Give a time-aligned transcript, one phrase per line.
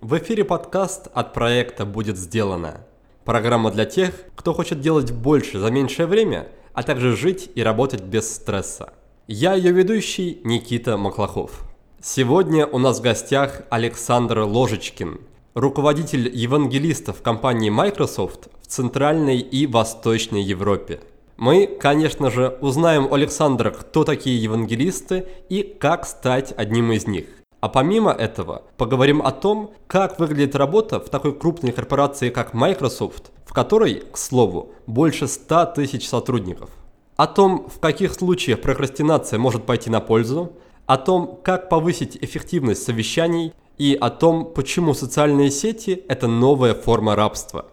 [0.00, 2.86] В эфире подкаст от проекта «Будет сделано».
[3.26, 8.00] Программа для тех, кто хочет делать больше за меньшее время, а также жить и работать
[8.00, 8.94] без стресса.
[9.26, 11.64] Я ее ведущий Никита Маклахов.
[12.02, 15.20] Сегодня у нас в гостях Александр Ложечкин,
[15.52, 21.00] руководитель евангелистов компании Microsoft в Центральной и Восточной Европе.
[21.36, 27.26] Мы, конечно же, узнаем у Александра, кто такие евангелисты и как стать одним из них.
[27.60, 33.32] А помимо этого, поговорим о том, как выглядит работа в такой крупной корпорации, как Microsoft,
[33.44, 36.70] в которой, к слову, больше 100 тысяч сотрудников.
[37.16, 40.52] О том, в каких случаях прокрастинация может пойти на пользу,
[40.86, 47.14] о том, как повысить эффективность совещаний и о том, почему социальные сети– это новая форма
[47.14, 47.66] рабства.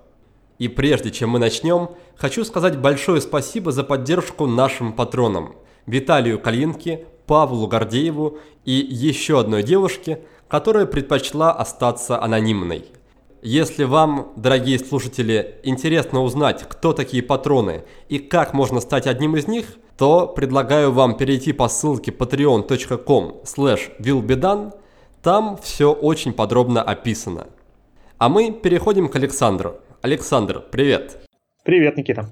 [0.59, 5.55] И прежде чем мы начнем, хочу сказать большое спасибо за поддержку нашим патронам–
[5.87, 12.85] Виталию Калинке, Павлу Гордееву и еще одной девушке, которая предпочла остаться анонимной.
[13.43, 19.47] Если вам, дорогие слушатели, интересно узнать, кто такие патроны и как можно стать одним из
[19.47, 23.41] них, то предлагаю вам перейти по ссылке patreon.com
[23.99, 24.73] willbedan,
[25.21, 27.47] там все очень подробно описано.
[28.17, 29.75] А мы переходим к Александру.
[30.01, 31.21] Александр, привет!
[31.63, 32.31] Привет, Никита!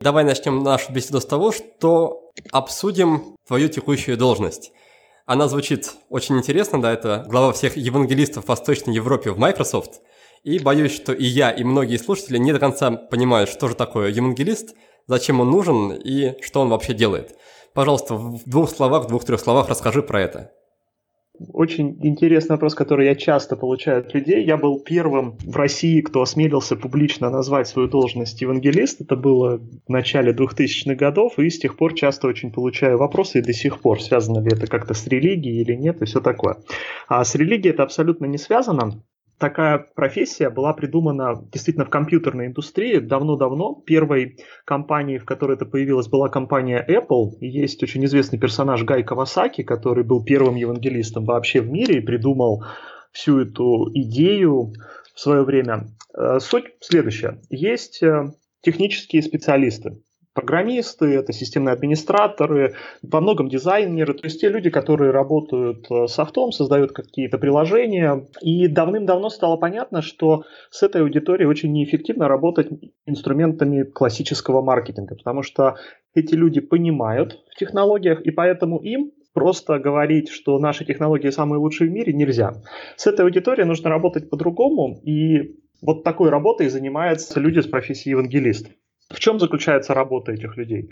[0.00, 4.72] Давай начнем нашу беседу с того, что обсудим твою текущую должность.
[5.24, 10.02] Она звучит очень интересно, да, это глава всех евангелистов в Восточной Европе в Microsoft.
[10.44, 14.10] И боюсь, что и я, и многие слушатели не до конца понимают, что же такое
[14.10, 17.36] евангелист, зачем он нужен и что он вообще делает.
[17.72, 20.52] Пожалуйста, в двух словах, в двух-трех словах расскажи про это.
[21.52, 24.44] Очень интересный вопрос, который я часто получаю от людей.
[24.44, 29.02] Я был первым в России, кто осмелился публично назвать свою должность евангелист.
[29.02, 33.42] Это было в начале 2000-х годов, и с тех пор часто очень получаю вопросы, и
[33.42, 36.56] до сих пор, связано ли это как-то с религией или нет, и все такое.
[37.08, 39.02] А с религией это абсолютно не связано
[39.38, 43.74] такая профессия была придумана действительно в компьютерной индустрии давно-давно.
[43.74, 47.36] Первой компанией, в которой это появилось, была компания Apple.
[47.40, 52.64] Есть очень известный персонаж Гай Кавасаки, который был первым евангелистом вообще в мире и придумал
[53.12, 54.72] всю эту идею
[55.14, 55.88] в свое время.
[56.16, 57.40] Э, суть следующая.
[57.50, 58.32] Есть э,
[58.62, 60.02] технические специалисты,
[60.36, 66.52] программисты, это системные администраторы, во многом дизайнеры, то есть те люди, которые работают э, софтом,
[66.52, 68.26] создают какие-то приложения.
[68.42, 72.68] И давным-давно стало понятно, что с этой аудиторией очень неэффективно работать
[73.06, 75.76] инструментами классического маркетинга, потому что
[76.14, 81.88] эти люди понимают в технологиях, и поэтому им просто говорить, что наши технологии самые лучшие
[81.88, 82.52] в мире, нельзя.
[82.96, 88.68] С этой аудиторией нужно работать по-другому, и вот такой работой занимаются люди с профессией евангелист.
[89.08, 90.90] В чем заключается работа этих людей?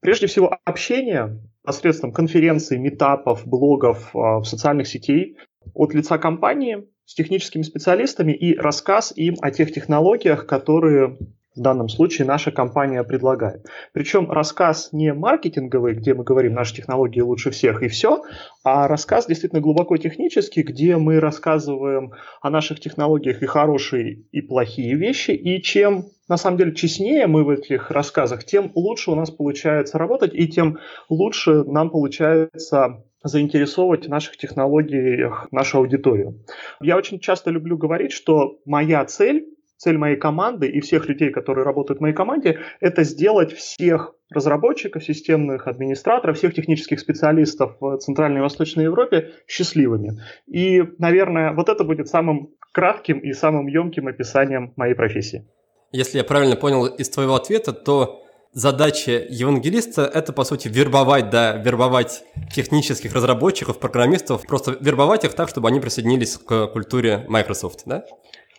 [0.00, 5.36] Прежде всего, общение посредством конференций, метапов, блогов, а, в социальных сетей
[5.74, 11.18] от лица компании с техническими специалистами и рассказ им о тех технологиях, которые
[11.56, 13.66] в данном случае наша компания предлагает.
[13.92, 18.22] Причем рассказ не маркетинговый, где мы говорим, наши технологии лучше всех и все,
[18.62, 22.12] а рассказ действительно глубоко технический, где мы рассказываем
[22.42, 27.44] о наших технологиях и хорошие, и плохие вещи, и чем на самом деле честнее мы
[27.44, 30.78] в этих рассказах, тем лучше у нас получается работать, и тем
[31.08, 36.44] лучше нам получается заинтересовывать в наших технологиях нашу аудиторию.
[36.80, 39.46] Я очень часто люблю говорить, что моя цель
[39.76, 45.04] цель моей команды и всех людей, которые работают в моей команде, это сделать всех разработчиков,
[45.04, 50.20] системных администраторов, всех технических специалистов в Центральной и Восточной Европе счастливыми.
[50.46, 55.46] И, наверное, вот это будет самым кратким и самым емким описанием моей профессии.
[55.92, 58.22] Если я правильно понял из твоего ответа, то
[58.52, 65.48] задача евангелиста– это, по сути, вербовать, да, вербовать технических разработчиков, программистов, просто вербовать их так,
[65.48, 68.04] чтобы они присоединились к культуре Microsoft, да?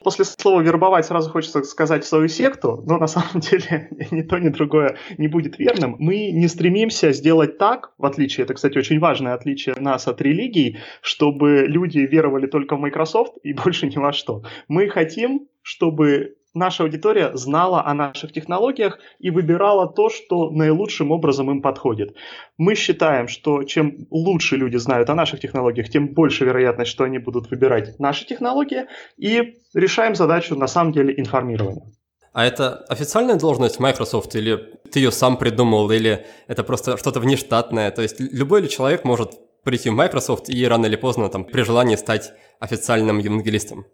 [0.08, 4.48] После слова «вербовать» сразу хочется сказать свою секту, но на самом деле ни то, ни
[4.48, 5.98] другое не будет верным.
[6.00, 10.78] Мы не стремимся сделать так, в отличие, это, кстати, очень важное отличие нас от религий,
[11.02, 14.44] чтобы люди веровали только в Microsoft и больше ни во что.
[14.70, 21.50] Мы хотим, чтобы наша аудитория знала о наших технологиях и выбирала то, что наилучшим образом
[21.52, 22.16] им подходит.
[22.58, 27.20] Мы считаем, что чем лучше люди знают о наших технологиях, тем больше вероятность, что они
[27.20, 28.86] будут выбирать наши технологии,
[29.18, 31.92] и решаем задачу на самом деле информирования.
[32.34, 34.58] А это официальная должность Microsoft, или
[34.92, 37.90] ты ее сам придумал, или это просто что-то внештатное?
[37.92, 39.32] То есть любой ли человек может
[39.64, 43.86] прийти в Microsoft и рано или поздно там, при желании стать официальным евангелистом?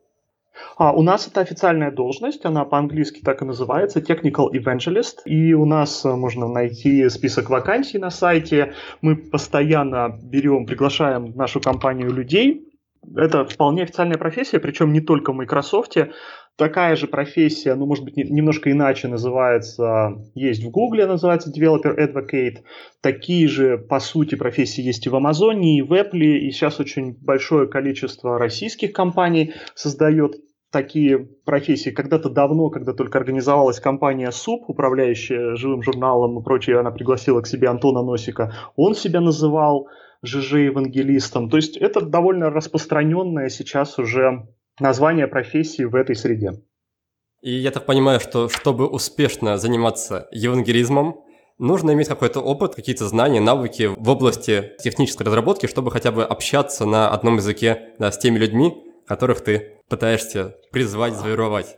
[0.78, 5.66] А, у нас это официальная должность, она по-английски так и называется, Technical Evangelist, и у
[5.66, 8.74] нас э, можно найти список вакансий на сайте.
[9.02, 12.70] Мы постоянно берем, приглашаем в нашу компанию людей.
[13.16, 15.98] Это вполне официальная профессия, причем не только в Microsoft.
[16.56, 22.58] Такая же профессия, ну, может быть, немножко иначе называется, есть в Гугле, называется Developer Advocate.
[23.02, 27.18] Такие же, по сути, профессии есть и в Амазоне, и в Apple, и сейчас очень
[27.20, 30.36] большое количество российских компаний создает
[30.72, 31.90] такие профессии.
[31.90, 37.48] Когда-то давно, когда только организовалась компания СУП, управляющая живым журналом и прочее, она пригласила к
[37.48, 38.54] себе Антона Носика.
[38.76, 39.88] Он себя называл
[40.24, 41.50] ЖЖ-евангелистом.
[41.50, 44.48] То есть это довольно распространенная сейчас уже
[44.80, 46.52] название профессии в этой среде.
[47.42, 51.24] И я так понимаю, что чтобы успешно заниматься евангелизмом,
[51.58, 56.86] нужно иметь какой-то опыт, какие-то знания, навыки в области технической разработки, чтобы хотя бы общаться
[56.86, 58.74] на одном языке да, с теми людьми,
[59.06, 61.78] которых ты пытаешься призвать, завоевать.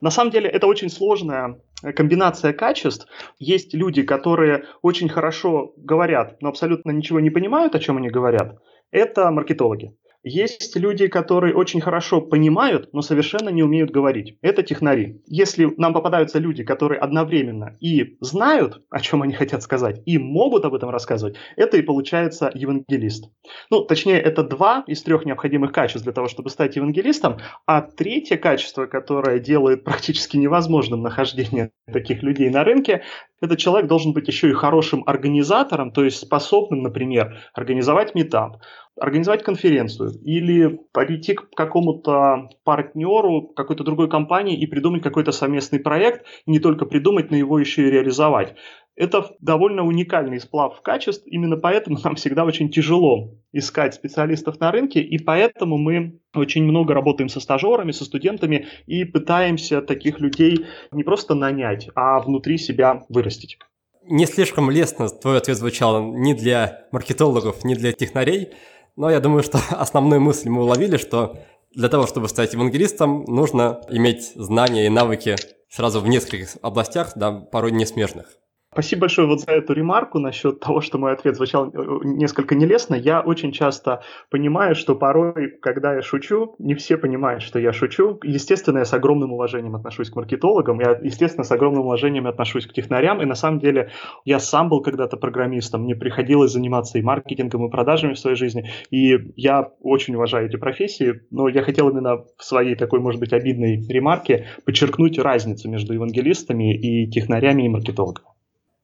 [0.00, 1.60] На самом деле это очень сложная
[1.94, 3.06] комбинация качеств.
[3.38, 8.58] Есть люди, которые очень хорошо говорят, но абсолютно ничего не понимают, о чем они говорят.
[8.90, 9.94] Это маркетологи.
[10.22, 14.36] Есть люди, которые очень хорошо понимают, но совершенно не умеют говорить.
[14.42, 15.22] Это технари.
[15.26, 20.66] Если нам попадаются люди, которые одновременно и знают, о чем они хотят сказать, и могут
[20.66, 23.30] об этом рассказывать, это и получается евангелист.
[23.70, 28.36] Ну, точнее, это два из трех необходимых качеств для того, чтобы стать евангелистом, а третье
[28.36, 33.02] качество, которое делает практически невозможным нахождение таких людей на рынке,
[33.40, 38.58] этот человек должен быть еще и хорошим организатором, то есть способным, например, организовать метап,
[38.98, 46.26] организовать конференцию или пойти к какому-то партнеру какой-то другой компании и придумать какой-то совместный проект,
[46.46, 48.54] не только придумать, но его еще и реализовать.
[48.96, 55.00] Это довольно уникальный сплав качеств, именно поэтому нам всегда очень тяжело искать специалистов на рынке,
[55.00, 61.02] и поэтому мы очень много работаем со стажерами, со студентами и пытаемся таких людей не
[61.02, 63.58] просто нанять, а внутри себя вырастить.
[64.04, 68.50] Не слишком лестно твой ответ звучал ни для маркетологов, ни для технарей,
[69.00, 71.38] но я думаю, что основную мысль мы уловили, что
[71.74, 75.36] для того, чтобы стать евангелистом, нужно иметь знания и навыки
[75.70, 78.36] сразу в нескольких областях, да, порой не смежных.
[78.72, 81.70] Спасибо большое вот за эту ремарку насчет того, что мой ответ звучал э,
[82.04, 82.94] несколько нелестно.
[82.94, 88.20] Я очень часто понимаю, что порой, когда я шучу, не все понимают, что я шучу.
[88.22, 92.72] Естественно, я с огромным уважением отношусь к маркетологам, я, естественно, с огромным уважением отношусь к
[92.72, 93.90] технарям, и на самом деле
[94.24, 98.70] я сам был когда-то программистом, мне приходилось заниматься и маркетингом, и продажами в своей жизни,
[98.90, 103.32] и я очень уважаю эти профессии, но я хотел именно в своей такой, может быть,
[103.32, 108.28] обидной ремарке подчеркнуть разницу между евангелистами и технарями и маркетологами.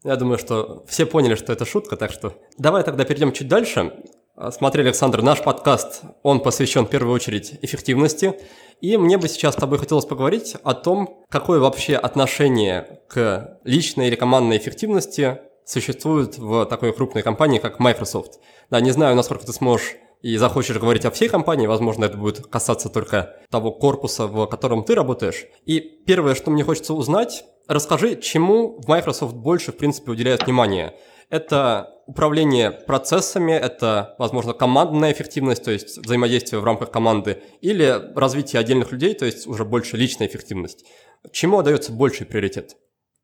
[0.06, 3.93] Я думаю, что все поняли, что это шутка, так что давай тогда перейдем чуть дальше.
[4.37, 8.38] А, смотри, Александр, наш подкаст, он посвящен в первую очередь эффективности.
[8.81, 14.06] И мне бы сейчас с тобой хотелось поговорить о том, какое вообще отношение к личной
[14.06, 18.38] или командной эффективности существует в такой крупной компании, как Microsoft.
[18.70, 22.46] Да, не знаю, насколько ты сможешь и захочешь говорить о всей компании, возможно, это будет
[22.46, 25.45] касаться только того корпуса, в котором ты работаешь.
[25.66, 30.95] И первое, что мне хочется узнать, Расскажи, чему в Microsoft больше, в принципе, уделяют внимание?
[31.30, 38.61] Это управление процессами, это, возможно, командная эффективность, то есть взаимодействие в рамках команды, или развитие
[38.61, 40.85] отдельных людей, то есть уже больше личная эффективность.
[41.33, 42.76] Чему отдается больший приоритет?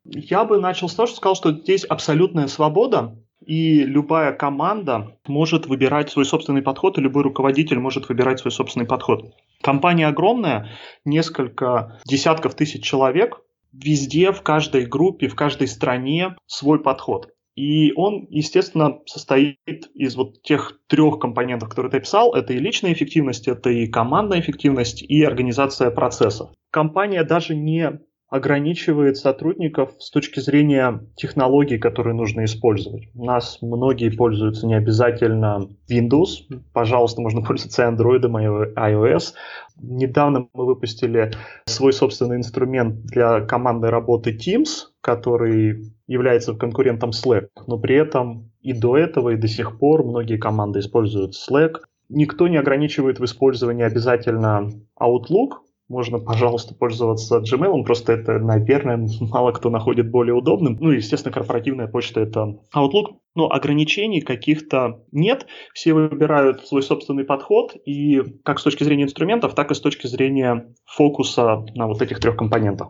[0.03, 5.65] Я бы начал с того, что сказал, что здесь абсолютная свобода, и любая команда может
[5.67, 9.33] выбирать свой собственный подход, и любой руководитель может выбирать свой собственный подход.
[9.61, 10.69] Компания огромная,
[11.05, 17.29] несколько десятков тысяч человек, везде, в каждой группе, в каждой стране свой подход.
[17.55, 19.57] И он, естественно, состоит
[19.93, 22.33] из вот тех трех компонентов, которые ты описал.
[22.33, 26.49] Это и личная эффективность, это и командная эффективность, и организация процессов.
[26.71, 27.99] Компания даже не
[28.33, 33.07] ограничивает сотрудников с точки зрения технологий, которые нужно использовать.
[33.13, 36.41] У нас многие пользуются не обязательно Windows,
[36.73, 39.33] пожалуйста, можно пользоваться Android и iOS.
[39.79, 41.31] Недавно мы выпустили
[41.65, 48.73] свой собственный инструмент для командной работы Teams, который является конкурентом Slack, но при этом и
[48.73, 51.81] до этого, и до сих пор многие команды используют Slack.
[52.09, 59.51] Никто не ограничивает в использовании обязательно Outlook, можно, пожалуйста, пользоваться Gmail, просто это, наверное, мало
[59.51, 60.77] кто находит более удобным.
[60.79, 65.45] Ну, естественно, корпоративная почта— это Outlook, но ограничений каких-то нет.
[65.73, 70.07] Все выбирают свой собственный подход, и как с точки зрения инструментов, так и с точки
[70.07, 72.89] зрения фокуса на вот этих трех компонентах.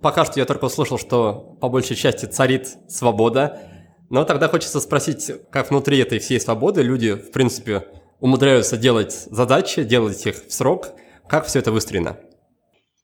[0.00, 3.60] Пока что я только услышал, что по большей части царит свобода,
[4.10, 7.84] но тогда хочется спросить, как внутри этой всей свободы люди, в принципе,
[8.20, 10.88] умудряются делать задачи, делать их в срок–
[11.28, 12.16] как все это выстроено?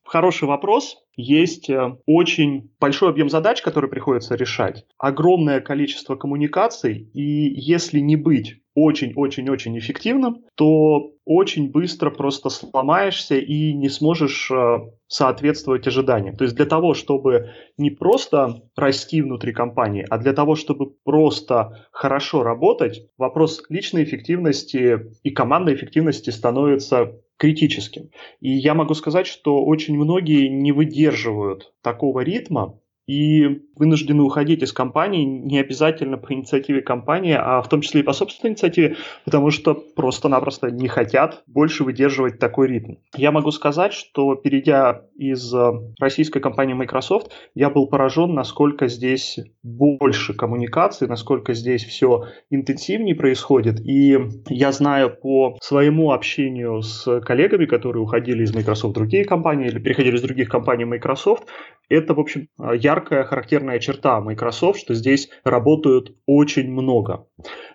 [0.04, 0.98] Хороший вопрос.
[1.16, 8.16] Есть э, очень большой объем задач, которые приходится решать, огромное количество коммуникаций, и если не
[8.16, 16.36] быть очень-очень-очень эффективным, то очень быстро просто сломаешься и не сможешь э, соответствовать ожиданиям.
[16.36, 21.86] То есть для того, чтобы не просто расти внутри компании, а для того, чтобы просто
[21.92, 28.10] хорошо работать, вопрос личной эффективности и командной эффективности становится критическим.
[28.40, 34.72] И я могу сказать, что очень многие не выдерживают такого ритма, и вынуждены уходить из
[34.72, 39.50] компании не обязательно по инициативе компании, а в том числе и по собственной инициативе, потому
[39.50, 42.94] что просто-напросто не хотят больше выдерживать такой ритм.
[43.16, 49.38] Я могу сказать, что перейдя из э, российской компании Microsoft, я был поражен, насколько здесь
[49.62, 53.80] больше коммуникации, насколько здесь все интенсивнее происходит.
[53.80, 54.18] И
[54.48, 59.78] я знаю по своему общению с коллегами, которые уходили из Microsoft в другие компании или
[59.78, 61.44] переходили из других компаний Microsoft,
[61.88, 62.48] это, в общем,
[62.94, 67.26] яркая характерная черта Microsoft, что здесь работают очень много.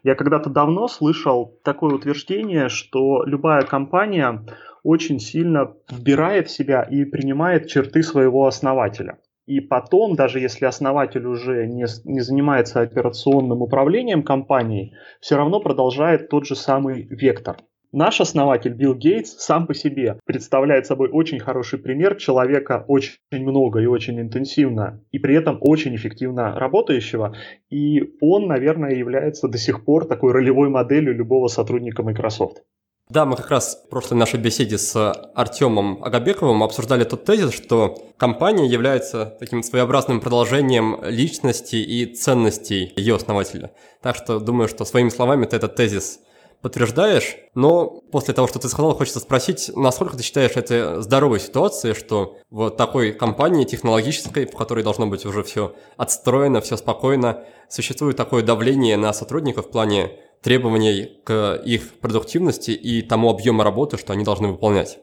[0.04, 4.46] Я когда-то давно слышал такое утверждение, что любая компания
[4.84, 9.18] очень сильно вбирает в себя и принимает черты своего основателя.
[9.46, 16.30] И потом, даже если основатель уже не, не занимается операционным управлением компанией, все равно продолжает
[16.30, 17.58] тот же самый вектор.
[17.92, 23.80] Наш основатель Билл Гейтс сам по себе представляет собой очень хороший пример человека очень много
[23.80, 27.36] и очень интенсивно, и при этом очень эффективно работающего.
[27.72, 32.62] И он, наверное, является до сих пор такой ролевой моделью любого сотрудника Microsoft.
[33.10, 37.98] Да, мы как раз в прошлой нашей беседе с Артемом Агабековым обсуждали тот тезис, что
[38.18, 43.72] компания является таким своеобразным продолжением личности и ценностей ее основателя.
[44.04, 46.20] Так что думаю, что своими словами ты этот тезис
[46.62, 51.94] подтверждаешь, но после того, что ты сказал, хочется спросить, насколько ты считаешь это здоровой ситуацией,
[51.94, 58.18] что в такой компании технологической, в которой должно быть уже все отстроено, все спокойно, существует
[58.18, 64.14] такое давление на сотрудников в плане требований к их продуктивности и тому объему работы, что
[64.14, 65.00] они должны выполнять?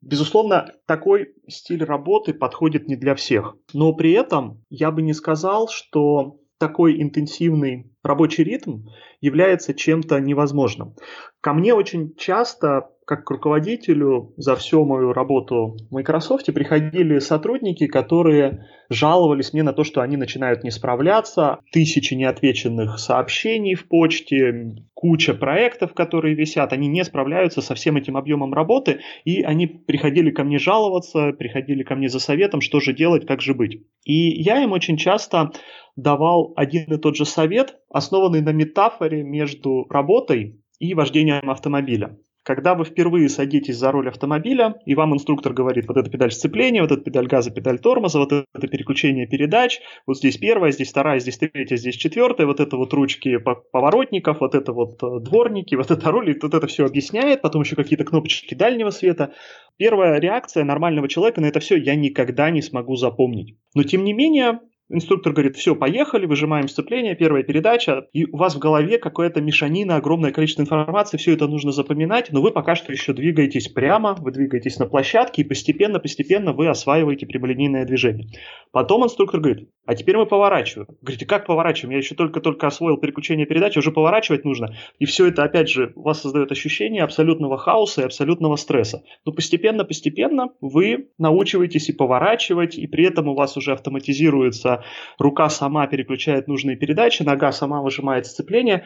[0.00, 3.56] Безусловно, такой стиль работы подходит не для всех.
[3.72, 8.86] Но при этом я бы не сказал, что такой интенсивный рабочий ритм
[9.20, 10.94] является чем-то невозможным.
[11.40, 17.86] Ко мне очень часто, как к руководителю, за всю мою работу в Microsoft приходили сотрудники,
[17.86, 24.76] которые жаловались мне на то, что они начинают не справляться, тысячи неотвеченных сообщений в почте,
[24.94, 30.30] куча проектов, которые висят, они не справляются со всем этим объемом работы, и они приходили
[30.30, 33.82] ко мне жаловаться, приходили ко мне за советом, что же делать, как же быть.
[34.04, 35.52] И я им очень часто
[35.98, 42.16] давал один и тот же совет, основанный на метафоре между работой и вождением автомобиля.
[42.44, 46.80] Когда вы впервые садитесь за руль автомобиля, и вам инструктор говорит, вот это педаль сцепления,
[46.80, 51.18] вот это педаль газа, педаль тормоза, вот это переключение передач, вот здесь первая, здесь вторая,
[51.18, 55.90] здесь третья, здесь четвертая, вот это вот ручки поворотников, вот это вот э, дворники, вот
[55.90, 59.34] это руль, и вот это все объясняет, потом еще какие-то кнопочки дальнего света.
[59.76, 63.58] Первая реакция нормального человека на это все я никогда не смогу запомнить.
[63.74, 68.54] Но тем не менее, Инструктор говорит, все, поехали, выжимаем сцепление, первая передача, и у вас
[68.54, 72.90] в голове какая-то мешанина, огромное количество информации, все это нужно запоминать, но вы пока что
[72.90, 78.28] еще двигаетесь прямо, вы двигаетесь на площадке, и постепенно-постепенно вы осваиваете прямолинейное движение.
[78.72, 80.88] Потом инструктор говорит, а теперь мы поворачиваем.
[81.02, 81.92] Говорите, как поворачиваем?
[81.92, 84.74] Я еще только-только освоил переключение передачи, уже поворачивать нужно.
[84.98, 89.02] И все это, опять же, у вас создает ощущение абсолютного хаоса и абсолютного стресса.
[89.26, 94.77] Но постепенно-постепенно вы научиваетесь и поворачивать, и при этом у вас уже автоматизируется
[95.18, 98.84] рука сама переключает нужные передачи, нога сама выжимает сцепление.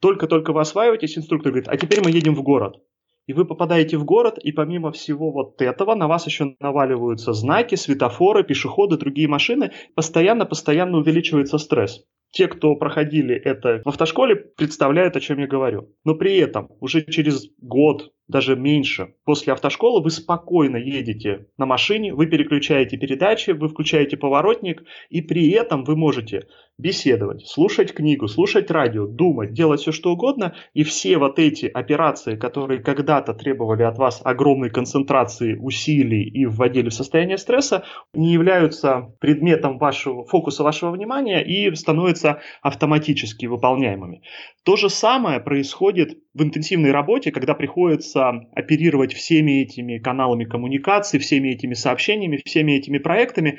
[0.00, 2.82] Только-только вы осваиваетесь, инструктор говорит, а теперь мы едем в город.
[3.26, 7.76] И вы попадаете в город, и помимо всего вот этого на вас еще наваливаются знаки,
[7.76, 9.70] светофоры, пешеходы, другие машины.
[9.94, 12.04] Постоянно-постоянно увеличивается стресс.
[12.32, 15.90] Те, кто проходили это в автошколе, представляют, о чем я говорю.
[16.04, 22.14] Но при этом уже через год, даже меньше, после автошколы вы спокойно едете на машине,
[22.14, 26.46] вы переключаете передачи, вы включаете поворотник, и при этом вы можете
[26.78, 32.36] беседовать, слушать книгу, слушать радио, думать, делать все что угодно, и все вот эти операции,
[32.36, 37.84] которые когда-то требовали от вас огромной концентрации усилий и вводили в состояние стресса,
[38.14, 42.21] не являются предметом вашего фокуса вашего внимания и становятся
[42.62, 44.22] автоматически выполняемыми.
[44.64, 51.48] То же самое происходит в интенсивной работе, когда приходится оперировать всеми этими каналами коммуникации, всеми
[51.48, 53.58] этими сообщениями, всеми этими проектами,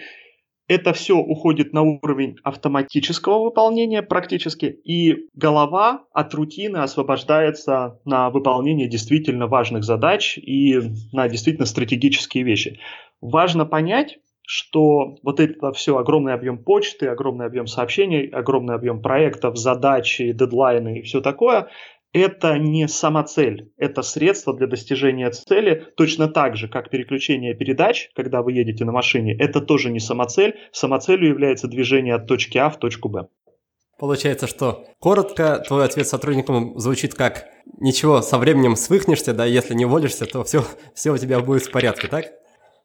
[0.68, 8.88] это все уходит на уровень автоматического выполнения практически, и голова от рутины освобождается на выполнение
[8.88, 10.80] действительно важных задач и
[11.12, 12.80] на действительно стратегические вещи.
[13.20, 19.58] Важно понять, что вот это все огромный объем почты, огромный объем сообщений, огромный объем проектов,
[19.58, 21.70] задачи, дедлайны и все такое,
[22.14, 28.12] это не сама цель, это средство для достижения цели, точно так же, как переключение передач,
[28.16, 32.70] когда вы едете на машине, это тоже не самоцель, самоцелью является движение от точки А
[32.70, 33.28] в точку Б.
[33.98, 37.46] Получается, что коротко твой ответ сотрудникам звучит как
[37.80, 41.72] «Ничего, со временем свыкнешься, да, если не уволишься, то все, все у тебя будет в
[41.72, 42.26] порядке», так?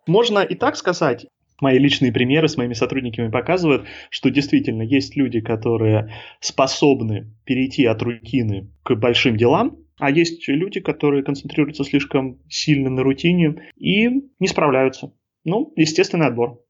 [0.07, 1.27] Можно и так сказать,
[1.61, 8.03] мои личные примеры с моими сотрудниками показывают, что действительно есть люди, которые способны перейти от
[8.03, 14.47] рутины к большим делам, а есть люди, которые концентрируются слишком сильно на рутине и не
[14.47, 15.13] справляются.
[15.45, 16.63] Ну, естественный отбор.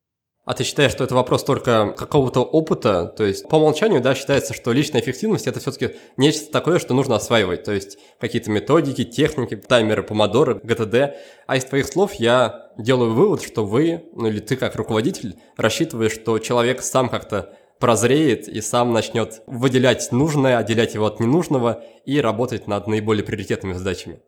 [0.49, 3.05] А ты считаешь, что это вопрос только какого-то опыта?
[3.05, 7.17] То есть по умолчанию, да, считается, что личная эффективность это все-таки нечто такое, что нужно
[7.17, 7.65] осваивать.
[7.65, 11.19] То есть какие-то методики, техники, таймеры, помодоры, ГТД.
[11.47, 16.13] А из твоих слов я делаю вывод, что вы, ну или ты как руководитель, рассчитываешь,
[16.13, 22.23] что человек сам как-то прозреет и сам начнет выделять нужное, отделять его от ненужного и
[22.23, 24.23] работать над наиболее приоритетными задачами.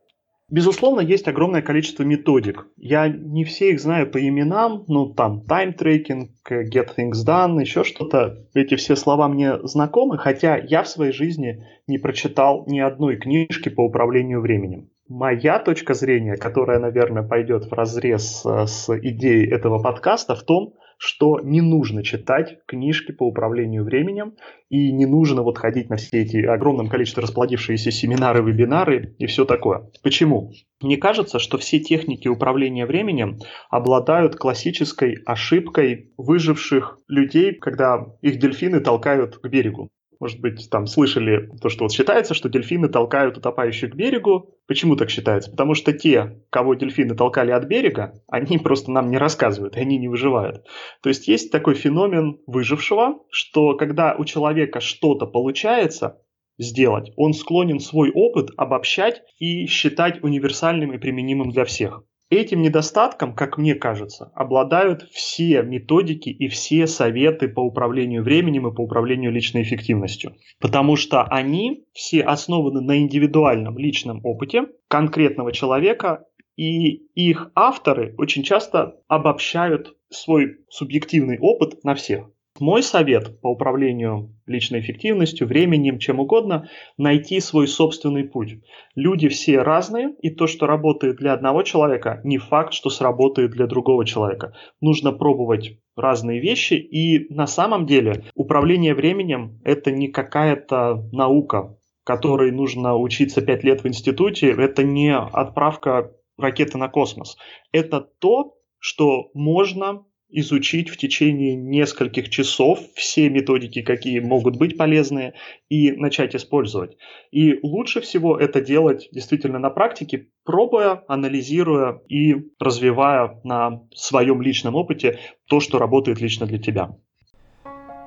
[0.51, 2.67] Безусловно, есть огромное количество методик.
[2.77, 7.85] Я не все их знаю по именам, ну там time tracking, get things done, еще
[7.85, 8.45] что-то.
[8.53, 13.69] Эти все слова мне знакомы, хотя я в своей жизни не прочитал ни одной книжки
[13.69, 14.91] по управлению временем.
[15.09, 20.75] Моя точка зрения, которая, наверное, пойдет в разрез э, с идеей этого подкаста, в том,
[21.01, 24.35] что не нужно читать книжки по управлению временем
[24.69, 29.47] и не нужно вот ходить на все эти огромном количестве расплодившиеся семинары, вебинары и все
[29.47, 29.91] такое.
[30.03, 30.53] Почему?
[30.83, 33.39] Мне кажется, что все техники управления временем
[33.71, 39.89] обладают классической ошибкой выживших людей, когда их дельфины толкают к берегу.
[40.21, 44.55] Может быть, там слышали то, что вот считается, что дельфины толкают утопающих к берегу.
[44.67, 45.51] Почему так считается?
[45.51, 50.09] Потому что те, кого дельфины толкали от берега, они просто нам не рассказывают, они не
[50.09, 50.67] выживают.
[51.03, 56.21] То есть есть такой феномен выжившего, что когда у человека что-то получается,
[56.59, 57.11] сделать.
[57.17, 62.05] Он склонен свой опыт обобщать и считать универсальным и применимым для всех.
[62.31, 68.75] Этим недостатком, как мне кажется, обладают все методики и все советы по управлению временем и
[68.75, 70.37] по управлению личной эффективностью.
[70.61, 78.45] Потому что они все основаны на индивидуальном личном опыте конкретного человека, и их авторы очень
[78.45, 82.29] часто обобщают свой субъективный опыт на всех.
[82.61, 86.69] Мой совет по управлению личной эффективностью, временем, чем угодно,
[86.99, 88.61] найти свой собственный путь.
[88.95, 93.67] Люди все разные, и то, что работает для одного человека, не факт, что сработает для
[93.67, 94.53] другого человека.
[94.83, 102.53] Нужно пробовать разные вещи, и на самом деле управление временем– это не какая-то наука, которой
[102.53, 107.39] нужно учиться пять лет в институте, это не отправка ракеты на космос.
[107.73, 115.35] Это то, что можно изучить в течение нескольких часов все методики, какие могут быть полезные,
[115.69, 116.97] и начать использовать.
[117.31, 124.75] И лучше всего это делать действительно на практике, пробуя, анализируя и развивая на своем личном
[124.75, 126.97] опыте то, что работает лично для тебя.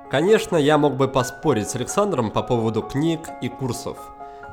[0.09, 3.97] Конечно, я мог бы поспорить с Александром по поводу книг и курсов,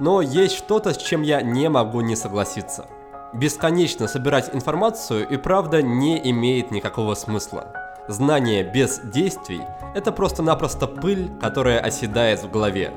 [0.00, 2.88] но есть что-то, с чем я не могу не согласиться–
[3.33, 7.73] Бесконечно собирать информацию и правда не имеет никакого смысла.
[8.09, 9.61] Знание без действий–
[9.95, 12.93] это просто-напросто пыль, которая оседает в голове.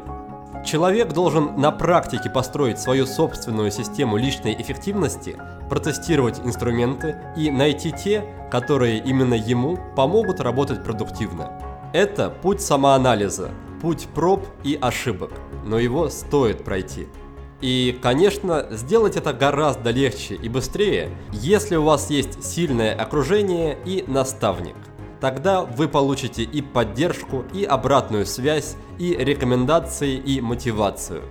[0.65, 5.37] Человек должен на практике построить свою собственную систему личной эффективности,
[5.69, 11.51] протестировать инструменты и найти те, которые именно ему помогут работать продуктивно.
[11.93, 15.31] Это путь самоанализа, путь проб и ошибок,
[15.63, 17.07] но его стоит пройти.
[17.63, 24.03] И, конечно, сделать это гораздо легче и быстрее, если у вас есть сильное окружение и
[24.05, 24.75] наставник.
[25.21, 31.21] Тогда вы получите и поддержку, и обратную связь, и рекомендации, и мотивацию.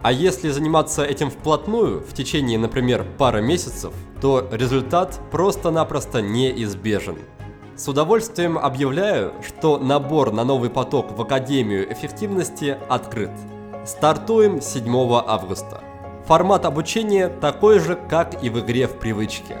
[0.00, 7.18] А если заниматься этим вплотную, в течение, например, пары месяцев, то результат просто-напросто неизбежен.
[7.74, 13.32] С удовольствием объявляю, что набор на новый поток в Академию эффективности открыт.
[13.84, 14.88] Стартуем 7
[15.26, 15.82] августа.
[16.26, 19.58] Формат обучения такой же, как и в игре в привычке.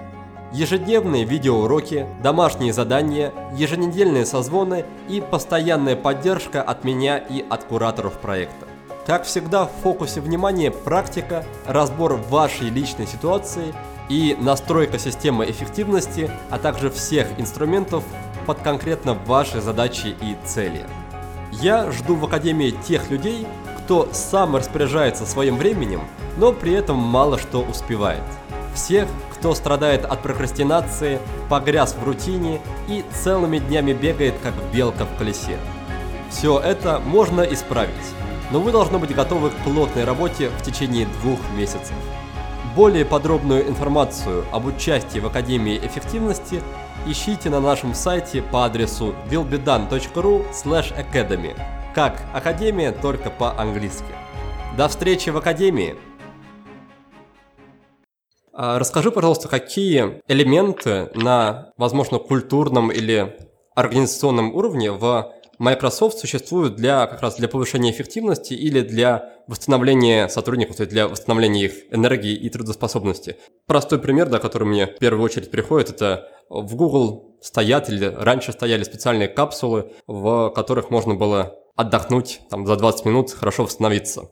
[0.50, 8.66] Ежедневные видеоуроки, домашние задания, еженедельные созвоны и постоянная поддержка от меня и от кураторов проекта.
[9.04, 13.74] Как всегда в фокусе внимания практика, разбор вашей личной ситуации
[14.08, 18.02] и настройка системы эффективности, а также всех инструментов
[18.46, 20.86] под конкретно ваши задачи и цели.
[21.52, 23.46] Я жду в Академии тех людей,
[23.84, 26.00] кто сам распоряжается своим временем,
[26.38, 28.22] но при этом мало что успевает.
[28.74, 31.20] Всех, кто страдает от прокрастинации,
[31.50, 35.58] погряз в рутине и целыми днями бегает, как белка в колесе.
[36.30, 37.94] Все это можно исправить,
[38.50, 41.94] но вы должны быть готовы к плотной работе в течение двух месяцев.
[42.74, 46.62] Более подробную информацию об участии в Академии эффективности
[47.06, 50.44] ищите на нашем сайте по адресу willbedan.ru
[50.96, 51.54] academy,
[51.94, 54.04] как Академия, только по-английски.
[54.76, 55.94] До встречи в Академии!
[58.52, 63.36] А, расскажи, пожалуйста, какие элементы на, возможно, культурном или
[63.76, 70.76] организационном уровне в Microsoft существуют для как раз для повышения эффективности или для восстановления сотрудников,
[70.76, 73.36] то есть для восстановления их энергии и трудоспособности.
[73.66, 78.52] Простой пример, да, который мне в первую очередь приходит, это в Google стоят или раньше
[78.52, 84.30] стояли специальные капсулы, в которых можно было отдохнуть там, за 20 минут, хорошо восстановиться.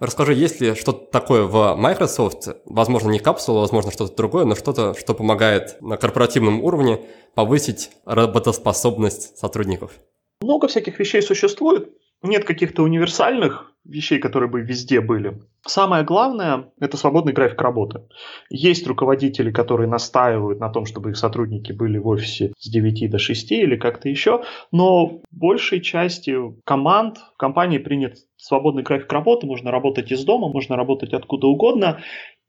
[0.00, 4.94] Расскажи, есть ли что-то такое в Microsoft, возможно, не капсула, возможно, что-то другое, но что-то,
[4.94, 7.00] что помогает на корпоративном уровне
[7.34, 9.92] повысить работоспособность сотрудников?
[10.40, 11.90] Много всяких вещей существует.
[12.24, 15.42] Нет каких-то универсальных вещей, которые бы везде были.
[15.66, 18.00] Самое главное– это свободный график работы.
[18.48, 23.18] Есть руководители, которые настаивают на том, чтобы их сотрудники были в офисе с 9 до
[23.18, 26.34] 6 или как-то еще, но большей части
[26.64, 32.00] команд в компании принят свободный график работы, можно работать из дома, можно работать откуда угодно,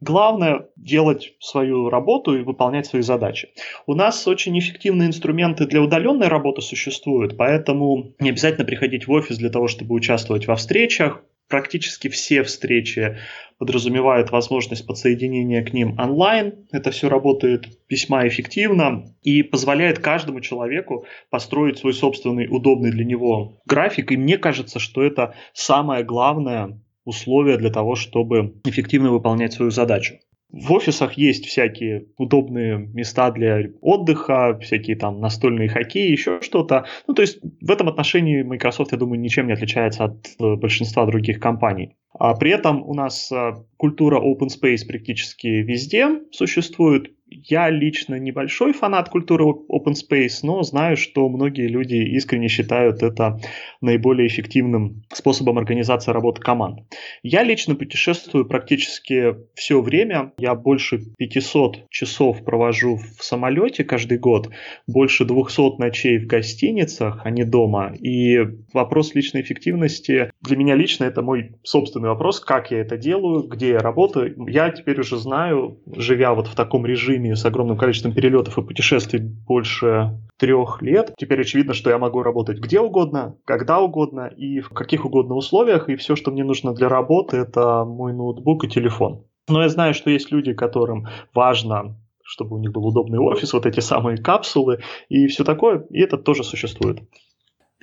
[0.06, 3.50] Главное делать свою работу и выполнять свои задачи.
[3.88, 9.40] У нас очень эффективные инструменты для удаленной работы существуют, поэтому не обязательно приходить в офис
[9.40, 11.24] для того, чтобы участвовать во встречах.
[11.48, 13.18] Практически все встречи
[13.58, 16.68] подразумевают возможность подсоединения к ним онлайн.
[16.72, 23.60] Это все работает весьма эффективно и позволяет каждому человеку построить свой собственный удобный для него
[23.66, 24.12] график.
[24.12, 30.16] И мне кажется, что это самое главное условия для того, чтобы эффективно выполнять свою задачу.
[30.52, 36.86] В офисах есть всякие удобные места для отдыха, всякие там настольные хоккеи, еще что-то.
[37.08, 41.06] Ну, то есть в этом отношении Microsoft, я думаю, ничем не отличается от э, большинства
[41.06, 41.98] других компаний.
[42.18, 47.12] А при этом у нас э, культура open space практически везде существует.
[47.44, 53.40] Я лично небольшой фанат культуры open space, но знаю, что многие люди искренне считают это
[53.82, 56.80] наиболее эффективным способом организации работы команд.
[57.24, 60.34] Я лично путешествую практически все время.
[60.38, 64.50] Я больше 500 часов провожу в самолете каждый год,
[64.88, 67.94] больше 200 ночей в гостиницах, а не дома.
[68.00, 68.40] И
[68.74, 73.72] вопрос личной эффективности для меня лично это мой собственный вопрос, как я это делаю, где
[73.72, 74.36] я работаю.
[74.48, 79.20] Я теперь уже знаю, живя вот в таком режиме с огромным количеством перелетов и путешествий
[79.20, 84.70] больше трех лет, теперь очевидно, что я могу работать где угодно, когда угодно и в
[84.70, 89.26] каких угодно условиях, и все, что мне нужно для работы, это мой ноутбук и телефон.
[89.48, 93.68] Но я знаю, что есть люди, которым важно чтобы у них был удобный офис, вот
[93.68, 97.00] эти самые капсулы и все такое, и это тоже существует.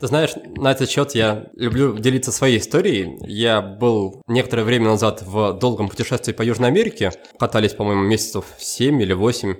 [0.02, 3.18] Ты знаешь, на этот счет я люблю делиться своей историей.
[3.24, 7.12] Я был некоторое время назад в долгом путешествии по Южной Америке.
[7.38, 9.54] Катались, по-моему, месяцев 7 или 8.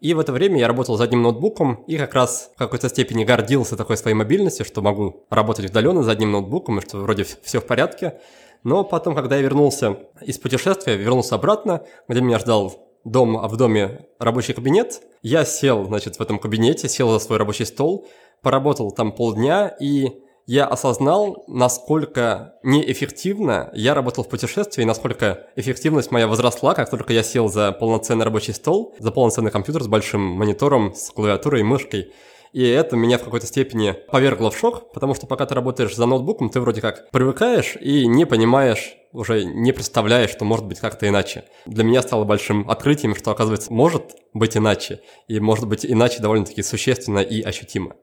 [0.00, 3.24] И в это время я работал за одним ноутбуком и как раз в какой-то степени
[3.24, 7.60] гордился такой своей мобильностью, что могу работать удаленно за одним ноутбуком, и что вроде все
[7.60, 8.18] в порядке.
[8.64, 13.56] Но потом, когда я вернулся из путешествия, вернулся обратно, где меня ждал дом, а в
[13.56, 18.08] доме рабочий кабинет, я сел, значит, в этом кабинете, сел за свой рабочий стол,
[18.42, 26.26] поработал там полдня, и я осознал, насколько неэффективно я работал в путешествии, насколько эффективность моя
[26.26, 30.94] возросла, как только я сел за полноценный рабочий стол, за полноценный компьютер с большим монитором,
[30.94, 32.12] с клавиатурой и мышкой.
[32.52, 36.06] И это меня в какой-то степени повергло в шок, потому что пока ты работаешь за
[36.06, 41.08] ноутбуком, ты вроде как привыкаешь и не понимаешь, уже не представляешь, что может быть как-то
[41.08, 41.44] иначе.
[41.66, 46.62] Для меня стало большим открытием, что, оказывается, может быть иначе, и может быть иначе довольно-таки
[46.62, 47.94] существенно и ощутимо.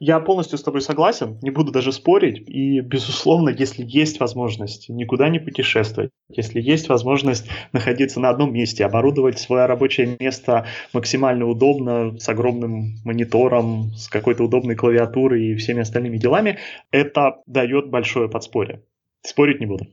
[0.00, 2.48] Я полностью с тобой согласен, не буду даже спорить.
[2.48, 8.84] И, безусловно, если есть возможность никуда не путешествовать, если есть возможность находиться на одном месте,
[8.84, 15.80] оборудовать свое рабочее место максимально удобно, с огромным монитором, с какой-то удобной клавиатурой и всеми
[15.80, 16.58] остальными делами,
[16.92, 18.84] это дает большое подспорье.
[19.22, 19.88] Спорить не буду.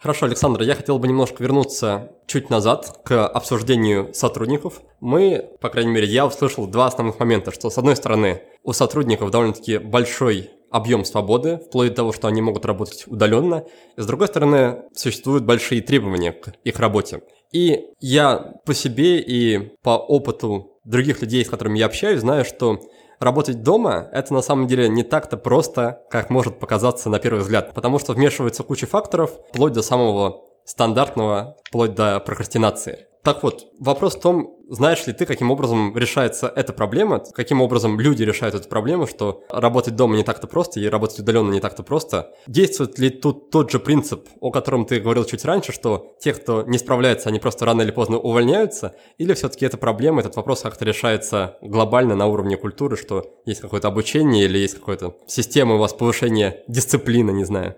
[0.00, 4.80] Хорошо, Александр, я хотел бы немножко вернуться чуть назад к обсуждению сотрудников.
[4.98, 9.30] Мы, по крайней мере, я услышал два основных момента, что с одной стороны у сотрудников
[9.30, 13.66] довольно-таки большой объем свободы, вплоть до того, что они могут работать удаленно.
[13.98, 17.20] И с другой стороны, существуют большие требования к их работе.
[17.52, 22.80] И я по себе и по опыту других людей, с которыми я общаюсь, знаю, что
[23.20, 27.72] работать дома– это на самом деле не так-то просто, как может показаться на первый взгляд,
[27.74, 33.06] потому что вмешивается куча факторов, вплоть до самого стандартного, вплоть до прокрастинации.
[33.22, 38.00] Так вот, вопрос в том, знаешь ли ты, каким образом решается эта проблема, каким образом
[38.00, 41.82] люди решают эту проблему, что работать дома не так-то просто и работать удаленно не так-то
[41.82, 42.32] просто.
[42.46, 46.62] Действует ли тут тот же принцип, о котором ты говорил чуть раньше, что те, кто
[46.62, 50.86] не справляется, они просто рано или поздно увольняются, или все-таки эта проблема, этот вопрос как-то
[50.86, 55.92] решается глобально на уровне культуры, что есть какое-то обучение или есть какая-то система у вас
[55.92, 57.76] повышения дисциплины, не знаю?